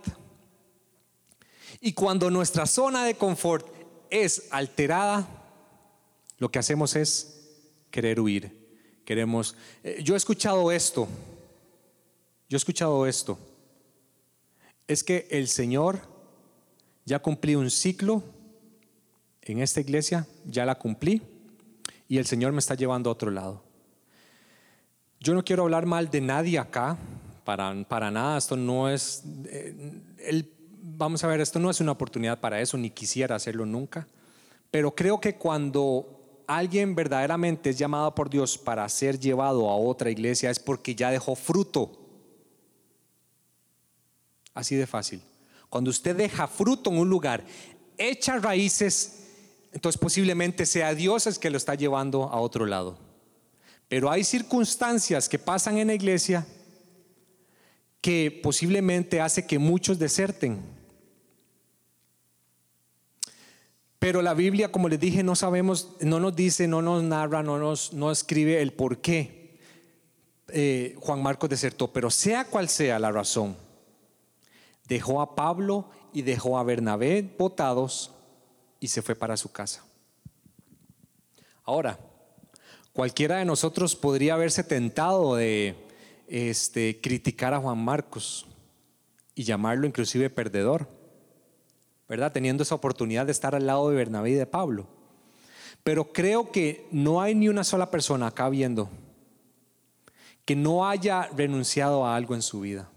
[1.80, 3.66] Y cuando nuestra zona de confort
[4.10, 5.26] es alterada,
[6.36, 7.48] lo que hacemos es
[7.90, 8.52] querer huir.
[9.06, 9.56] Queremos.
[9.82, 11.08] Eh, yo he escuchado esto.
[12.50, 13.38] Yo he escuchado esto.
[14.86, 16.00] Es que el Señor
[17.06, 18.22] ya cumplió un ciclo
[19.40, 21.22] en esta iglesia ya la cumplí
[22.10, 23.62] y el Señor me está llevando a otro lado.
[25.20, 26.98] Yo no quiero hablar mal de nadie acá,
[27.44, 30.44] para, para nada, esto no es, eh,
[30.82, 34.08] vamos a ver, esto no es una oportunidad para eso, ni quisiera hacerlo nunca,
[34.72, 40.10] pero creo que cuando alguien verdaderamente es llamado por Dios para ser llevado a otra
[40.10, 41.92] iglesia es porque ya dejó fruto.
[44.52, 45.22] Así de fácil.
[45.68, 47.44] Cuando usted deja fruto en un lugar,
[47.96, 49.19] echa raíces,
[49.72, 52.98] entonces posiblemente sea Dios el que lo está llevando a otro lado.
[53.88, 56.46] Pero hay circunstancias que pasan en la iglesia
[58.00, 60.62] que posiblemente hace que muchos deserten.
[63.98, 67.58] Pero la Biblia, como les dije, no sabemos, no nos dice, no nos narra, no
[67.58, 69.58] nos no escribe el por qué
[70.48, 71.92] eh, Juan Marcos desertó.
[71.92, 73.56] Pero sea cual sea la razón,
[74.86, 78.12] dejó a Pablo y dejó a Bernabé botados
[78.80, 79.84] y se fue para su casa.
[81.62, 82.00] Ahora,
[82.92, 85.76] cualquiera de nosotros podría haberse tentado de
[86.26, 88.46] este, criticar a Juan Marcos
[89.34, 90.88] y llamarlo inclusive perdedor,
[92.08, 92.32] ¿verdad?
[92.32, 94.88] Teniendo esa oportunidad de estar al lado de Bernabé y de Pablo.
[95.84, 98.90] Pero creo que no hay ni una sola persona acá viendo
[100.44, 102.88] que no haya renunciado a algo en su vida,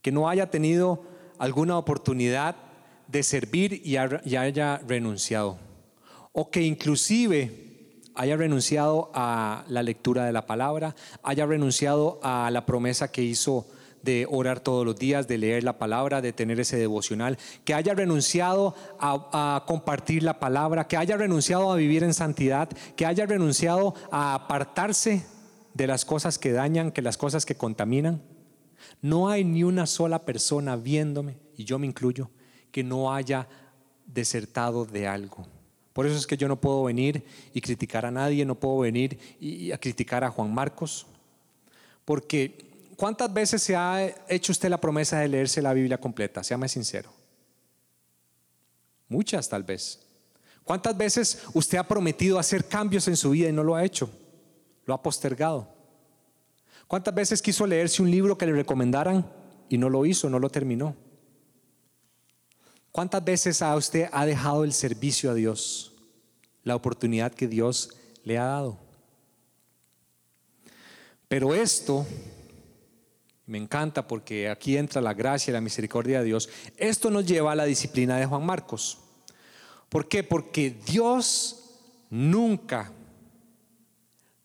[0.00, 1.04] que no haya tenido
[1.38, 2.56] alguna oportunidad
[3.12, 5.58] de servir y, haya renunciado,
[6.32, 12.64] o que inclusive haya renunciado a la lectura de la palabra, haya renunciado a la
[12.64, 13.66] promesa que hizo
[14.02, 17.92] de orar todos los días, de leer la palabra, de tener ese devocional, que haya
[17.92, 23.94] renunciado a, compartir la palabra, que haya renunciado a vivir en santidad, que haya renunciado
[24.10, 25.26] a apartarse
[25.74, 28.22] de las cosas que dañan, que las cosas que contaminan.
[29.02, 32.30] No hay ni una sola persona viéndome, y yo me incluyo,
[32.72, 33.46] que no haya
[34.06, 35.46] desertado de algo.
[35.92, 39.18] Por eso es que yo no puedo venir y criticar a nadie, no puedo venir
[39.38, 41.06] y, a criticar a Juan Marcos.
[42.04, 46.42] Porque ¿cuántas veces se ha hecho usted la promesa de leerse la Biblia completa?
[46.42, 47.12] Séame sincero.
[49.08, 50.00] Muchas tal vez.
[50.64, 54.08] ¿Cuántas veces usted ha prometido hacer cambios en su vida y no lo ha hecho?
[54.86, 55.68] Lo ha postergado.
[56.86, 59.30] ¿Cuántas veces quiso leerse un libro que le recomendaran
[59.68, 60.96] y no lo hizo, no lo terminó?
[62.92, 65.94] ¿Cuántas veces a usted ha dejado el servicio a Dios?
[66.62, 67.88] La oportunidad que Dios
[68.22, 68.78] le ha dado.
[71.26, 72.06] Pero esto
[73.46, 76.50] me encanta porque aquí entra la gracia y la misericordia de Dios.
[76.76, 78.98] Esto nos lleva a la disciplina de Juan Marcos.
[79.88, 80.22] ¿Por qué?
[80.22, 81.62] Porque Dios
[82.10, 82.92] nunca,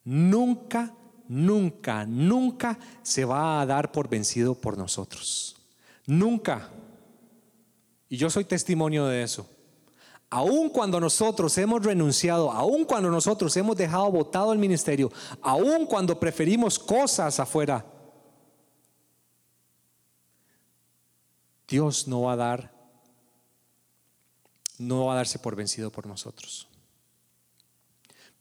[0.06, 0.94] nunca,
[1.28, 5.58] nunca, nunca se va a dar por vencido por nosotros.
[6.06, 6.70] Nunca.
[8.10, 9.50] Y yo soy testimonio de eso.
[10.30, 16.20] Aun cuando nosotros hemos renunciado, aun cuando nosotros hemos dejado votado el ministerio, aun cuando
[16.20, 17.86] preferimos cosas afuera,
[21.68, 22.74] Dios no va a dar,
[24.78, 26.68] no va a darse por vencido por nosotros.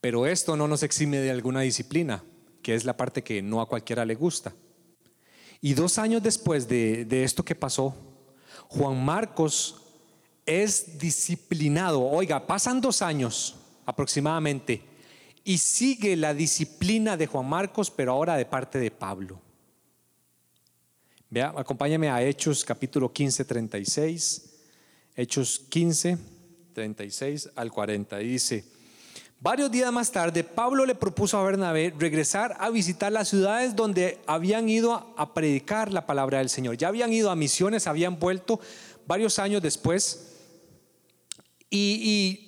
[0.00, 2.22] Pero esto no nos exime de alguna disciplina,
[2.62, 4.54] que es la parte que no a cualquiera le gusta.
[5.60, 7.94] Y dos años después de, de esto que pasó,
[8.68, 9.82] Juan Marcos
[10.44, 12.02] es disciplinado.
[12.02, 14.82] Oiga, pasan dos años aproximadamente
[15.44, 19.40] y sigue la disciplina de Juan Marcos, pero ahora de parte de Pablo.
[21.30, 24.42] Vea, acompáñame a Hechos capítulo 15, 36.
[25.14, 26.18] Hechos 15,
[26.72, 28.22] 36 al 40.
[28.22, 28.64] Y dice,
[29.40, 34.20] varios días más tarde, Pablo le propuso a Bernabé regresar a visitar las ciudades donde
[34.26, 36.76] habían ido a predicar la palabra del Señor.
[36.76, 38.60] Ya habían ido a misiones, habían vuelto
[39.06, 40.36] varios años después
[41.70, 42.42] y,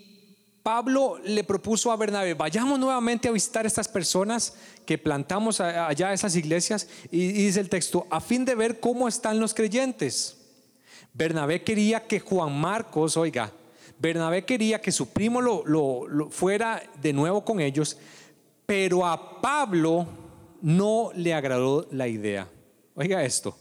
[0.60, 4.52] Pablo le propuso a Bernabé, vayamos nuevamente a visitar estas personas
[4.84, 9.40] que plantamos allá, esas iglesias, y, dice el texto, a fin de ver cómo están
[9.40, 10.36] los creyentes.
[11.14, 13.50] Bernabé quería que Juan Marcos, oiga,
[13.98, 17.98] Bernabé quería que su primo lo, fuera de nuevo con ellos,
[18.66, 20.06] pero a Pablo
[20.62, 22.48] no le agradó la idea.
[22.94, 23.56] Oiga esto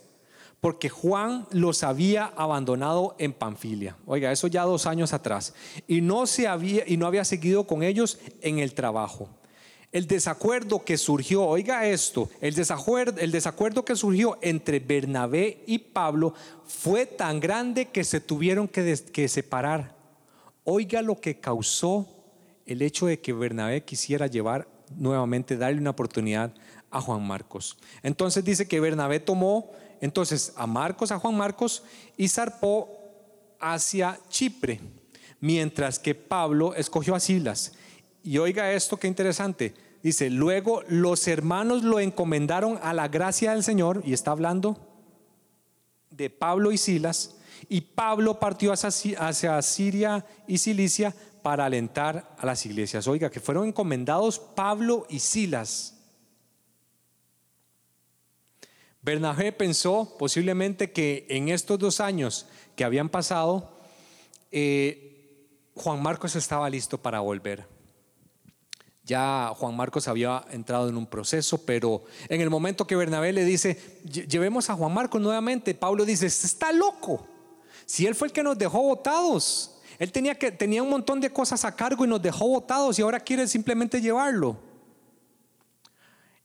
[0.60, 3.96] porque Juan los había abandonado en Panfilia.
[4.06, 5.54] Oiga, eso ya dos años atrás.
[5.88, 9.30] Y no, se había, y no había seguido con ellos en el trabajo.
[9.92, 15.78] El desacuerdo que surgió, oiga esto, el desacuerdo, el desacuerdo que surgió entre Bernabé y
[15.78, 16.34] Pablo
[16.66, 19.97] fue tan grande que se tuvieron que, que separar.
[20.70, 22.06] Oiga lo que causó
[22.66, 26.54] el hecho de que Bernabé quisiera llevar nuevamente, darle una oportunidad
[26.92, 27.78] a Juan Marcos.
[28.04, 31.84] Entonces dice que Bernabé tomó entonces a Marcos, a Juan Marcos,
[32.18, 32.90] y zarpó
[33.62, 34.82] hacia Chipre,
[35.40, 37.72] mientras que Pablo escogió a Silas.
[38.22, 43.64] Y oiga esto, qué interesante, Dice, luego los hermanos lo encomendaron a la gracia del
[43.64, 44.78] Señor, y está hablando
[46.12, 47.37] de Pablo y Silas,
[47.70, 53.08] y Pablo partió hacia, Siria y Cilicia para alentar a las iglesias.
[53.08, 55.96] Oiga, que fueron encomendados Pablo y Silas.
[59.02, 63.80] Bernabé pensó posiblemente que en estos dos años que habían pasado,
[64.52, 67.66] eh, Juan Marcos estaba listo para volver.
[69.08, 73.46] Ya Juan Marcos había entrado en un proceso, pero en el momento que Bernabé le
[73.46, 77.26] dice, llevemos a Juan Marcos nuevamente, Pablo dice, está loco.
[77.88, 81.32] Si él fue el que nos dejó votados, él tenía, que, tenía un montón de
[81.32, 84.58] cosas a cargo y nos dejó votados y ahora quiere simplemente llevarlo.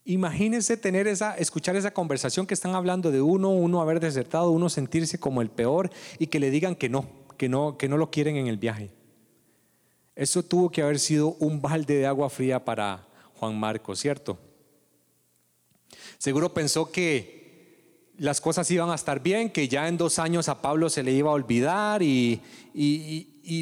[0.05, 4.71] Imagínense tener esa, escuchar esa conversación que están hablando de uno, uno haber desertado, uno
[4.71, 5.91] sentirse como el peor
[6.21, 8.93] y que le digan que no, que no, que no lo quieren en el viaje.
[10.15, 14.39] Eso tuvo que haber sido un balde de agua fría para Juan Marcos, ¿cierto?
[16.19, 17.42] Seguro pensó que
[18.19, 21.13] las cosas iban a estar bien, que ya en dos años a Pablo se le
[21.13, 22.41] iba a olvidar y,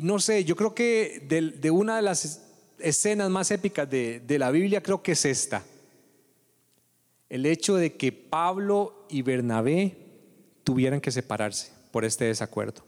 [0.02, 1.26] no sé, yo creo que
[1.60, 2.42] de, una de las
[2.78, 5.62] escenas más épicas de, de la Biblia creo que es esta.
[7.28, 9.96] El hecho de que Pablo y Bernabé
[10.64, 12.82] tuvieran que separarse por este desacuerdo.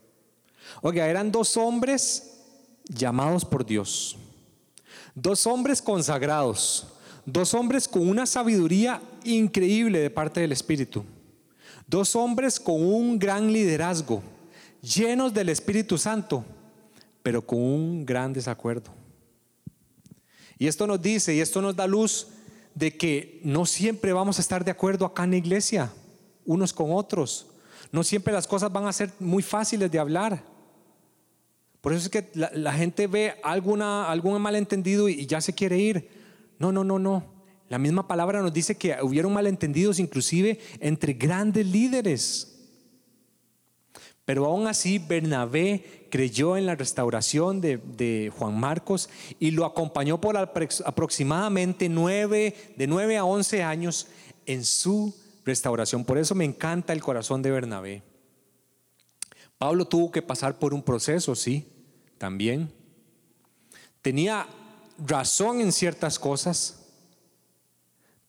[0.81, 2.41] Oiga, eran dos hombres
[2.89, 4.17] llamados por Dios,
[5.15, 6.89] dos hombres consagrados,
[7.25, 11.05] dos hombres con una sabiduría increíble de parte del Espíritu
[11.93, 14.23] Dos hombres con un gran liderazgo,
[14.81, 16.43] llenos del Espíritu Santo,
[17.23, 18.91] pero con un gran desacuerdo.
[20.57, 22.29] Y esto nos dice, y esto nos da luz
[22.75, 25.93] de que no siempre vamos a estar de acuerdo acá en la iglesia,
[26.47, 27.49] unos con otros.
[27.91, 30.43] No siempre las cosas van a ser muy fáciles de hablar.
[31.83, 36.09] Por eso es que la, gente ve alguna, algún malentendido y ya se quiere ir.
[36.59, 37.23] No, no, no, no.
[37.73, 42.69] La misma palabra nos dice que hubieron malentendidos inclusive entre grandes líderes.
[44.27, 49.09] Pero aún así Bernabé creyó en la restauración de, Juan Marcos
[49.41, 54.09] y lo acompañó por aproximadamente nueve, de nueve a once años
[54.45, 55.17] en su
[55.47, 56.05] restauración.
[56.05, 58.03] Por eso me encanta el corazón de Bernabé.
[59.57, 61.67] Pablo tuvo que pasar por un proceso, sí,
[62.19, 62.71] también.
[64.03, 64.47] Tenía
[64.99, 66.82] razón en ciertas cosas,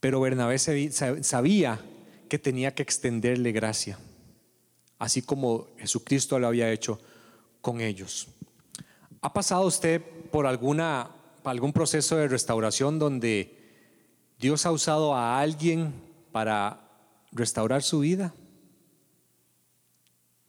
[0.04, 1.80] pero Bernabé sabía
[2.28, 3.98] que tenía que extenderle gracia,
[5.00, 7.00] así como Jesucristo lo había hecho
[7.62, 8.28] con ellos.
[9.22, 11.10] ¿Ha pasado usted por alguna,
[11.46, 13.58] algún proceso de restauración donde
[14.38, 15.94] Dios ha usado a alguien
[16.34, 16.86] para
[17.32, 18.34] restaurar su vida?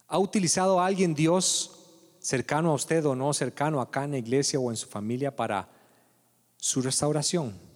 [0.09, 1.79] ¿Ha utilizado a alguien Dios
[2.19, 5.69] cercano a usted o no cercano acá en la iglesia o en su familia para
[6.57, 7.74] su restauración?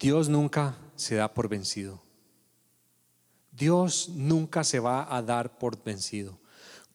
[0.00, 2.00] Dios nunca se da por vencido.
[3.52, 6.38] Dios nunca se va a dar por vencido.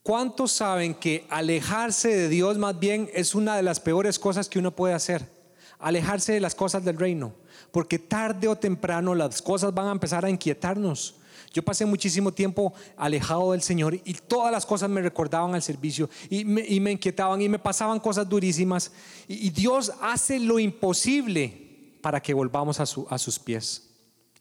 [0.02, 4.58] ¿Cuántos saben que alejarse de Dios más bien es una de las peores cosas que
[4.58, 5.30] uno puede hacer?
[5.78, 7.36] Alejarse de las cosas del reino.
[7.72, 11.18] Porque tarde o temprano las cosas van a empezar a inquietarnos.
[11.54, 16.10] Yo pasé muchísimo tiempo alejado del Señor y todas las cosas me recordaban al servicio
[16.28, 18.92] y me, inquietaban y me pasaban cosas durísimas.
[19.28, 21.65] y Dios hace lo imposible
[22.06, 23.90] para que volvamos a, sus pies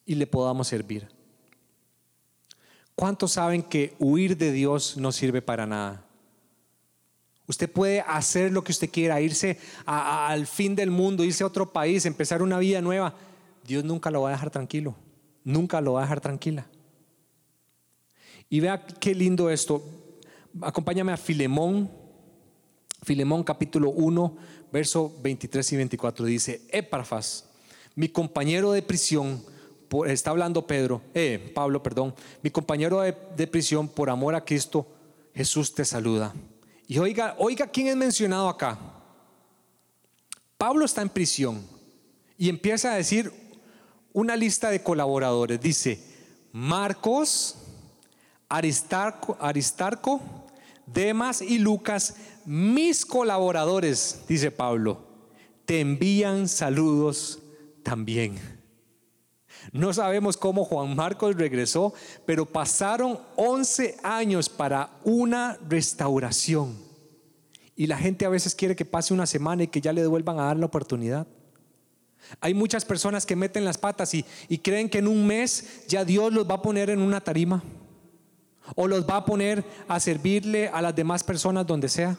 [0.05, 1.09] y le podamos servir.
[2.95, 6.05] ¿Cuántos saben que huir de Dios no sirve para nada?
[7.47, 11.73] Usted puede hacer lo que usted quiera, irse al fin del mundo, irse a otro
[11.73, 13.15] país, empezar una vida nueva.
[13.67, 14.95] Dios nunca lo va a dejar tranquilo,
[15.43, 16.67] nunca lo va a dejar tranquila.
[18.51, 19.83] Y vea qué lindo esto.
[20.61, 21.91] Acompáñame a Filemón,
[23.03, 24.37] Filemón capítulo 1,
[24.71, 26.27] verso 23 y 24.
[26.27, 27.53] Dice, Éparfas
[27.95, 29.43] mi compañero de prisión,
[30.07, 34.87] está hablando Pedro, eh, Pablo, perdón, mi compañero de, de, prisión por amor a Cristo,
[35.35, 36.35] Jesús te saluda.
[36.87, 38.79] Y oiga, oiga quién es mencionado acá.
[40.59, 41.65] Pablo está en prisión
[42.37, 43.33] y empieza a decir
[44.13, 45.61] una lista de colaboradores.
[45.61, 46.01] Dice,
[46.53, 47.57] Marcos,
[48.49, 50.21] Aristarco, Aristarco,
[50.87, 55.01] Demas y Lucas, mis colaboradores, dice Pablo,
[55.65, 57.41] te envían saludos
[57.85, 58.39] también.
[59.73, 61.95] No sabemos cómo Juan Marcos regresó,
[62.27, 66.77] pero pasaron 11 años para una restauración.
[67.77, 70.39] Y la gente a veces quiere que pase una semana y que ya le devuelvan
[70.39, 71.27] a dar la oportunidad.
[72.41, 74.25] Hay muchas personas que meten las patas y,
[74.59, 77.63] creen que en un mes ya Dios los va a poner en una tarima
[78.77, 82.17] o los va a poner a servirle a las demás personas donde sea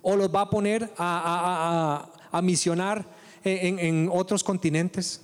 [0.00, 3.04] o los va a poner a, a misionar
[3.44, 5.20] en, otros continentes.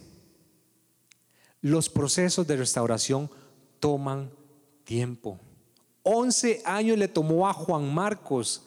[1.61, 3.31] Los procesos de restauración
[3.81, 4.31] toman
[4.85, 5.39] tiempo.
[6.03, 8.63] 11 años le tomó a Juan Marcos,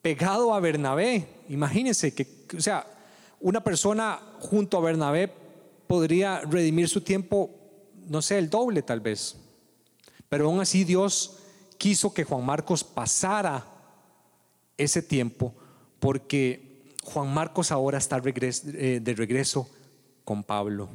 [0.00, 1.26] pegado a Bernabé.
[1.48, 2.86] Imagínense que, o sea,
[3.40, 5.32] una persona junto a Bernabé
[5.86, 7.50] podría redimir su tiempo,
[8.08, 9.36] no sé, el doble tal vez.
[10.28, 11.38] Pero aún así Dios
[11.76, 13.66] quiso que Juan Marcos pasara
[14.78, 15.54] ese tiempo
[16.00, 16.71] porque
[17.04, 19.68] Juan Marcos ahora está eh, de regreso
[20.24, 20.88] con Pablo.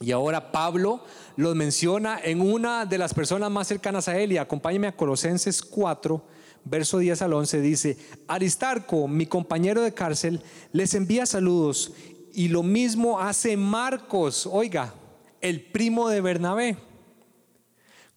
[0.00, 1.04] Y ahora Pablo
[1.36, 5.62] los menciona en una de las personas más cercanas a él y acompáñeme a Colosenses
[5.62, 6.24] 4,
[6.64, 7.96] verso 10 al 11, dice,
[8.26, 10.42] Aristarco, mi compañero de cárcel,
[10.72, 11.92] les envía saludos
[12.34, 14.94] y lo mismo hace Marcos, oiga,
[15.40, 16.76] el primo de Bernabé.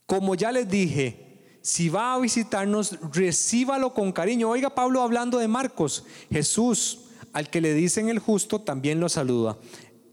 [0.05, 1.24] Como ya les dije,
[1.65, 4.51] si va a visitarnos, recíbalo con cariño.
[4.51, 6.99] Oiga Pablo hablando de Marcos, Jesús,
[7.33, 9.57] al que le dicen el justo, también lo saluda.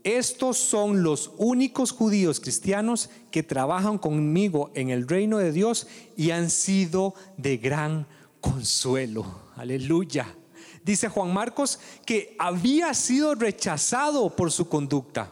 [0.02, 6.30] Estos son los únicos judíos cristianos que trabajan conmigo en el reino de Dios y
[6.30, 8.06] han sido de gran
[8.40, 9.26] consuelo.
[9.54, 10.34] Aleluya.
[10.82, 15.30] Dice Juan Marcos que había sido rechazado por su conducta.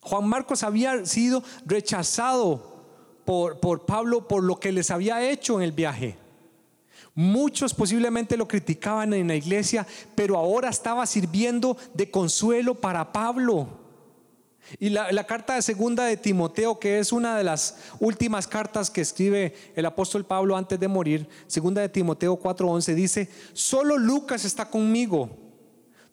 [0.00, 2.69] Juan Marcos había sido rechazado
[3.30, 6.16] por, por Pablo por lo que les había hecho en el viaje.
[7.14, 13.68] Muchos posiblemente lo criticaban en la iglesia, pero ahora estaba sirviendo de consuelo para Pablo.
[14.80, 19.00] Y la, carta de segunda de Timoteo, que es una de las últimas cartas que
[19.00, 24.68] escribe el apóstol Pablo antes de morir, segunda de Timoteo 4:11, dice, solo Lucas está
[24.68, 25.30] conmigo.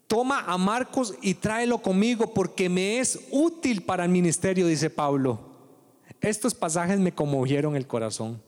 [0.06, 5.47] Toma a Marcos y tráelo conmigo porque me es útil para el ministerio, dice Pablo.
[6.22, 8.42] Estos pasajes me conmovieron el corazón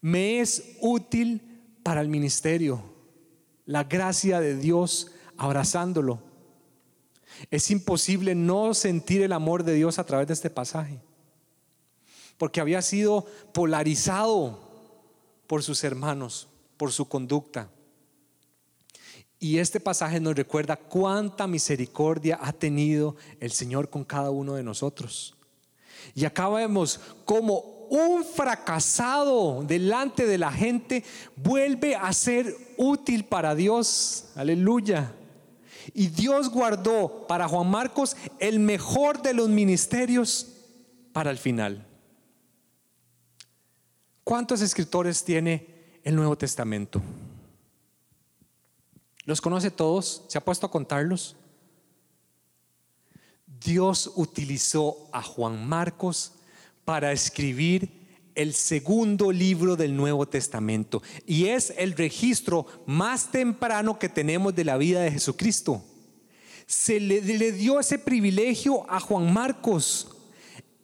[0.00, 1.40] me es útil
[1.82, 2.82] para el ministerio.
[3.66, 6.20] La gracia de Dios abrazándolo.
[7.50, 11.00] Es imposible no sentir el amor de Dios a través de este pasaje.
[12.36, 14.60] Porque había sido polarizado
[15.46, 17.68] por sus hermanos, por su conducta.
[19.40, 24.64] Y este pasaje nos recuerda cuánta misericordia ha tenido el Señor con cada uno de
[24.64, 25.37] nosotros.
[26.14, 27.00] Y acá vemos
[27.90, 31.04] un fracasado delante de la gente
[31.36, 34.26] vuelve a ser útil para Dios.
[34.34, 35.12] Aleluya.
[35.94, 40.48] Y Dios guardó para Juan Marcos el mejor de los ministerios
[41.12, 41.86] para el final.
[44.22, 47.00] ¿Cuántos escritores tiene el Nuevo Testamento?
[49.24, 50.24] ¿Los conoce todos?
[50.28, 51.36] ¿Se ha puesto a contarlos?
[53.68, 56.32] Dios utilizó a Juan Marcos
[56.86, 57.90] para escribir
[58.34, 64.64] el segundo libro del Nuevo Testamento y es el registro más temprano que tenemos de
[64.64, 65.84] la vida de Jesucristo.
[66.66, 70.16] Se le, dio ese privilegio a Juan Marcos.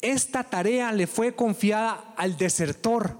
[0.03, 3.17] Esta tarea le fue confiada al desertor,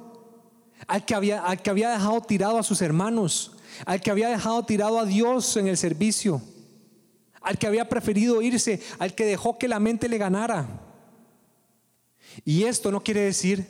[0.87, 3.53] al que había, al que había dejado tirado a sus hermanos,
[3.87, 6.43] al que había dejado tirado a Dios en el servicio,
[7.45, 10.81] al que había preferido irse, al que dejó que la mente le ganara.
[12.45, 13.67] Y esto no quiere decir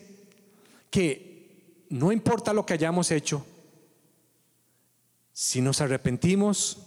[0.90, 3.44] que no importa lo que hayamos hecho,
[5.32, 6.78] si nos arrepentimos,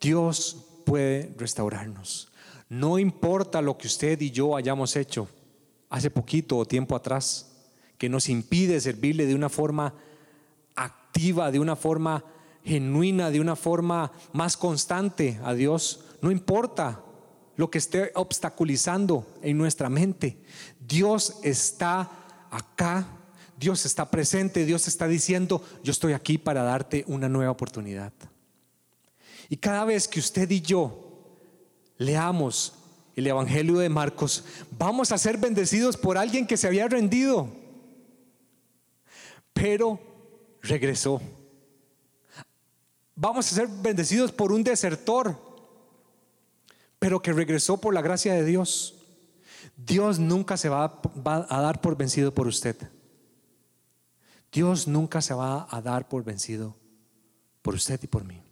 [0.00, 2.32] Dios puede restaurarnos.
[2.68, 5.28] No importa lo que usted y yo hayamos hecho
[5.90, 7.52] hace poquito o tiempo atrás,
[7.98, 9.94] que nos impide servirle de una forma
[10.74, 12.24] activa, de una forma
[12.64, 16.05] genuina, de una forma más constante a Dios.
[16.20, 17.02] No importa
[17.56, 20.38] lo que esté obstaculizando en nuestra mente.
[20.80, 22.10] Dios está
[22.50, 23.06] acá,
[23.58, 28.12] Dios está presente, Dios está diciendo, yo estoy aquí para darte una nueva oportunidad.
[29.48, 31.38] Y cada vez que usted y yo
[31.96, 32.74] leamos
[33.14, 34.44] el Evangelio de Marcos,
[34.78, 37.48] vamos a ser bendecidos por alguien que se había rendido,
[39.54, 39.98] pero
[40.60, 41.22] regresó.
[43.14, 45.45] Vamos a ser bendecidos por un desertor
[47.06, 48.96] pero que regresó por la gracia de Dios.
[49.76, 52.74] Dios nunca se va, a dar por vencido por usted.
[54.50, 56.74] Dios nunca se va a dar por vencido
[57.62, 58.42] por usted y por mí.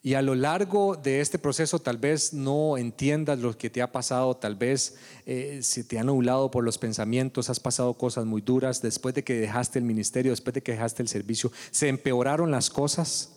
[0.00, 3.92] Y a lo largo de este proceso tal vez no entiendas lo que te ha
[3.92, 4.96] pasado, tal vez
[5.26, 9.24] eh, se te ha nublado por los pensamientos, has pasado cosas muy duras, después de
[9.24, 13.31] que dejaste el ministerio, después de que dejaste el servicio, se empeoraron las cosas.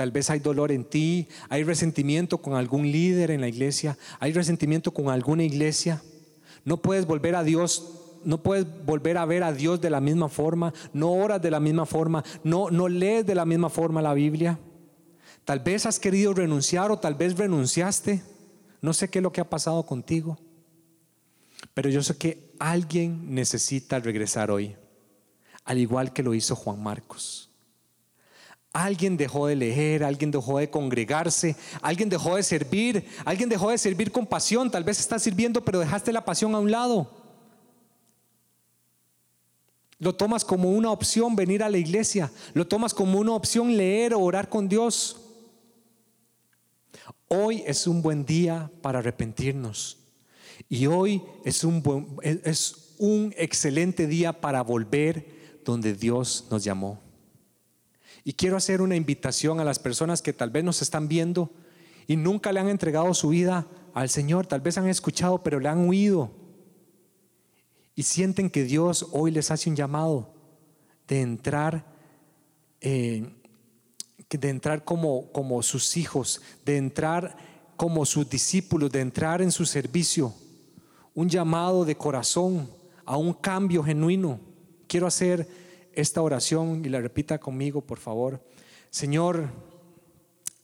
[0.00, 4.32] Tal vez hay dolor en ti, hay resentimiento con algún líder en la iglesia, hay
[4.32, 6.02] resentimiento con alguna iglesia.
[6.64, 10.30] No puedes volver a Dios no puedes volver a ver a Dios de la misma
[10.30, 14.14] forma, no oras de la misma forma, no, no lees de la misma forma la
[14.14, 14.58] Biblia.
[15.44, 18.22] Tal vez has querido renunciar o tal vez renunciaste.
[18.80, 20.38] No sé qué es lo que ha pasado contigo.
[21.74, 24.76] Pero yo sé que alguien necesita regresar hoy,
[25.66, 27.49] al igual que lo hizo Juan Marcos.
[28.72, 33.78] Alguien dejó de leer, alguien dejó de congregarse, alguien dejó de servir, alguien dejó de
[33.78, 34.70] servir con pasión.
[34.70, 37.10] Tal vez estás sirviendo, pero dejaste la pasión a un lado.
[39.98, 44.14] Lo tomas como una opción venir a la iglesia, lo tomas como una opción leer
[44.14, 45.20] o orar con Dios.
[47.26, 49.98] Hoy es un buen día para arrepentirnos.
[50.68, 57.09] Y hoy es un, es un excelente día para volver donde Dios nos llamó.
[58.24, 61.50] Y quiero hacer una invitación a las personas que tal vez nos están viendo
[62.06, 65.68] y nunca le han entregado su vida al Señor, tal vez han escuchado, pero le
[65.68, 66.30] han huido.
[67.94, 70.32] Y sienten que Dios hoy les hace un llamado
[71.06, 71.84] de entrar,
[72.80, 73.32] de
[74.28, 77.36] entrar como, como sus hijos, de entrar
[77.76, 80.34] como sus discípulos, de entrar en su servicio.
[81.14, 82.68] Un llamado de corazón
[83.04, 84.38] a un cambio genuino.
[84.86, 85.48] Quiero hacer
[85.94, 88.42] esta oración y la repita conmigo, por favor.
[88.90, 89.48] Señor,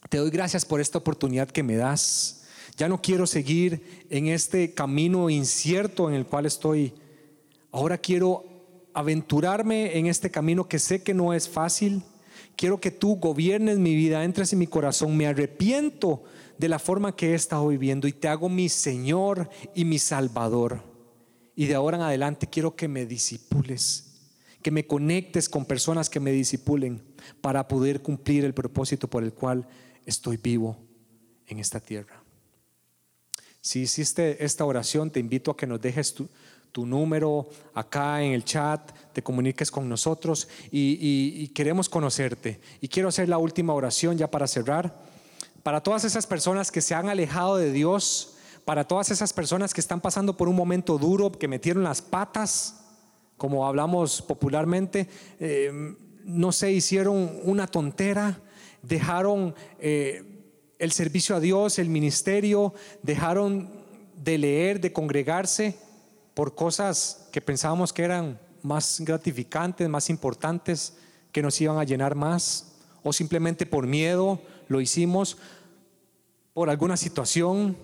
[0.08, 2.44] te doy gracias por esta oportunidad que me das.
[2.76, 6.92] Ya no quiero seguir en este camino incierto en el cual estoy.
[7.72, 8.44] Ahora quiero
[8.92, 12.02] aventurarme en este camino que sé que no es fácil.
[12.56, 15.16] Quiero que tú gobiernes mi vida, entres en mi corazón.
[15.16, 16.22] Me arrepiento
[16.58, 20.82] de la forma que he estado viviendo y te hago mi Señor y mi Salvador.
[21.54, 24.05] Y de ahora en adelante quiero que me disipules
[24.66, 27.00] que me conectes con personas que me disipulen
[27.40, 29.64] para poder cumplir el propósito por el cual
[30.04, 30.76] estoy vivo
[31.46, 32.20] en esta tierra.
[33.60, 36.28] Si hiciste esta oración, te invito a que nos dejes tu,
[36.84, 42.58] número acá en el chat, te comuniques con nosotros y, y queremos conocerte.
[42.80, 44.92] Y quiero hacer la última oración ya para cerrar.
[45.62, 49.80] Para todas esas personas que se han alejado de Dios, para todas esas personas que
[49.80, 52.85] están pasando por un momento duro, que metieron las patas,
[53.36, 55.08] como hablamos popularmente,
[55.40, 58.40] eh, no se hicieron una tontera,
[58.82, 60.22] dejaron eh,
[60.78, 63.70] el servicio a Dios, el ministerio, dejaron
[64.16, 65.76] de leer, de congregarse
[66.34, 70.96] por cosas que pensábamos que eran más gratificantes, más importantes,
[71.32, 72.72] que nos iban a llenar más,
[73.02, 75.36] o simplemente por miedo lo hicimos,
[76.54, 77.76] por alguna situación,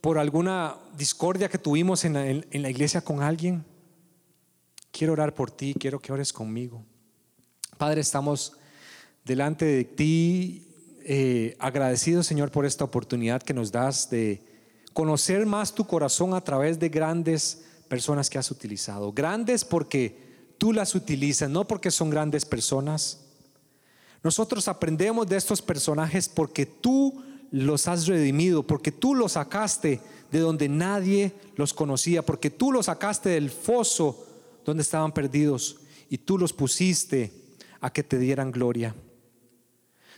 [0.00, 2.14] por alguna discordia que tuvimos en
[2.62, 3.64] la iglesia con alguien.
[4.90, 6.84] Quiero orar por ti, quiero que ores conmigo.
[7.78, 8.52] Padre, estamos
[9.24, 10.66] delante de ti
[11.04, 14.42] eh, agradecidos, Señor, por esta oportunidad que nos das de
[14.92, 19.12] conocer más tu corazón a través de grandes personas que has utilizado.
[19.12, 23.20] Grandes porque tú las utilizas, no porque son grandes personas.
[24.22, 30.38] Nosotros aprendemos de estos personajes porque tú los has redimido, porque tú los sacaste de
[30.38, 34.26] donde nadie los conocía, porque tú los sacaste del foso
[34.64, 37.32] donde estaban perdidos y tú los pusiste
[37.80, 38.94] a que te dieran gloria.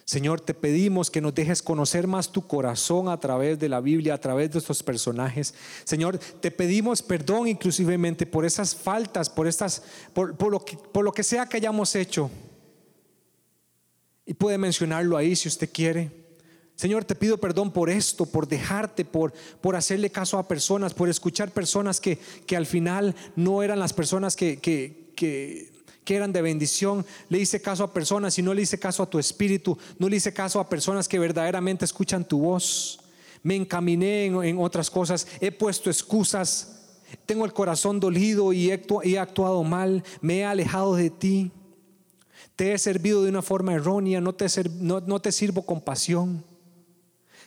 [0.04, 4.14] Señor, te pedimos que nos dejes conocer más tu corazón a través de la Biblia,
[4.14, 5.54] a través de estos personajes.
[5.84, 9.82] Señor, te pedimos perdón inclusivemente por esas faltas, por, estas,
[10.12, 12.30] por, lo que, por lo que sea que hayamos hecho.
[14.26, 16.21] Y puede mencionarlo ahí si usted quiere.
[16.76, 21.08] Señor, te pido perdón por esto, por dejarte, por, por hacerle caso a personas, por
[21.08, 25.70] escuchar personas que, que al final no eran las personas que, que, que,
[26.08, 27.06] eran de bendición.
[27.28, 30.16] Le hice caso a personas y no le hice caso a tu espíritu, no le
[30.16, 33.00] hice caso a personas que verdaderamente escuchan tu voz.
[33.42, 36.80] Me encaminé en, otras cosas, he puesto excusas,
[37.26, 41.50] tengo el corazón dolido y he, actuado mal, me he alejado de ti.
[42.56, 44.46] Te he servido de una forma errónea, no te,
[44.80, 46.44] no, no te sirvo con pasión.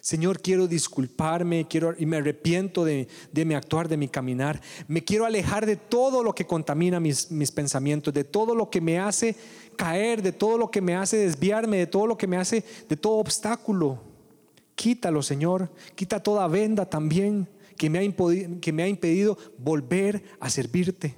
[0.05, 4.61] Señor, quiero disculparme, quiero y me arrepiento de, mi actuar, de mi caminar.
[4.87, 8.81] Me quiero alejar de todo lo que contamina mis, mis pensamientos, de todo lo que
[8.81, 9.35] me hace
[9.75, 12.95] caer, de todo lo que me hace desviarme, de todo lo que me hace, de
[12.95, 13.99] todo obstáculo.
[14.75, 15.71] Quítalo, Señor.
[15.95, 21.15] Quita toda venda también que me ha impedido, que me ha impedido volver a servirte.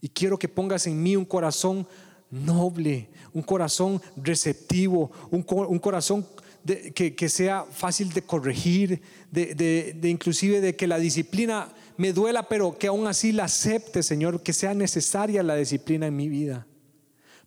[0.00, 1.86] Y quiero que pongas en mí un corazón
[2.30, 6.26] noble, un corazón receptivo, un, un corazón
[6.66, 9.00] que, sea fácil de corregir,
[9.30, 14.42] de, inclusive de que la disciplina me duela, pero que aún así la acepte, Señor,
[14.42, 16.66] que sea necesaria la disciplina en mi vida.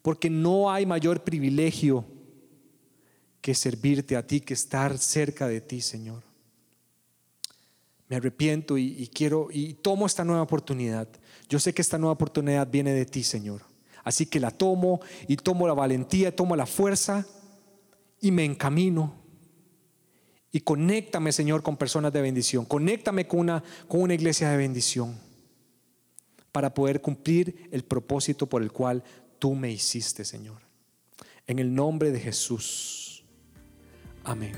[0.01, 2.05] Porque no hay mayor privilegio
[3.41, 6.23] que servirte a ti, que estar cerca de ti, Señor.
[8.07, 11.07] Me arrepiento y, y quiero y tomo esta nueva oportunidad.
[11.47, 13.61] Yo sé que esta nueva oportunidad viene de ti, Señor.
[14.03, 17.27] Así que la tomo y tomo la valentía, tomo la fuerza
[18.21, 19.15] y me encamino.
[20.51, 22.65] Y conéctame, Señor, con personas de bendición.
[22.65, 25.15] Conéctame con una, con una iglesia de bendición
[26.51, 29.03] para poder cumplir el propósito por el cual
[29.37, 30.57] tú me hiciste, Señor.
[31.45, 33.23] En el nombre de Jesús.
[34.23, 34.53] Amén.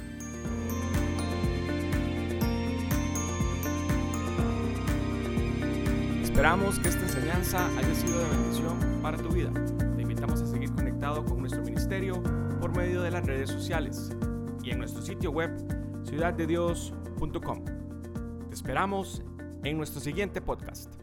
[6.24, 9.52] Esperamos que esta enseñanza haya sido de bendición para tu vida.
[9.96, 12.24] Te invitamos a seguir conectado con nuestro ministerio
[12.72, 14.12] por medio de las redes sociales
[14.64, 15.52] y en nuestro sitio web
[16.06, 17.66] ciudaddedios.com.
[18.50, 19.24] Te esperamos
[19.64, 20.96] en nuestro siguiente podcast.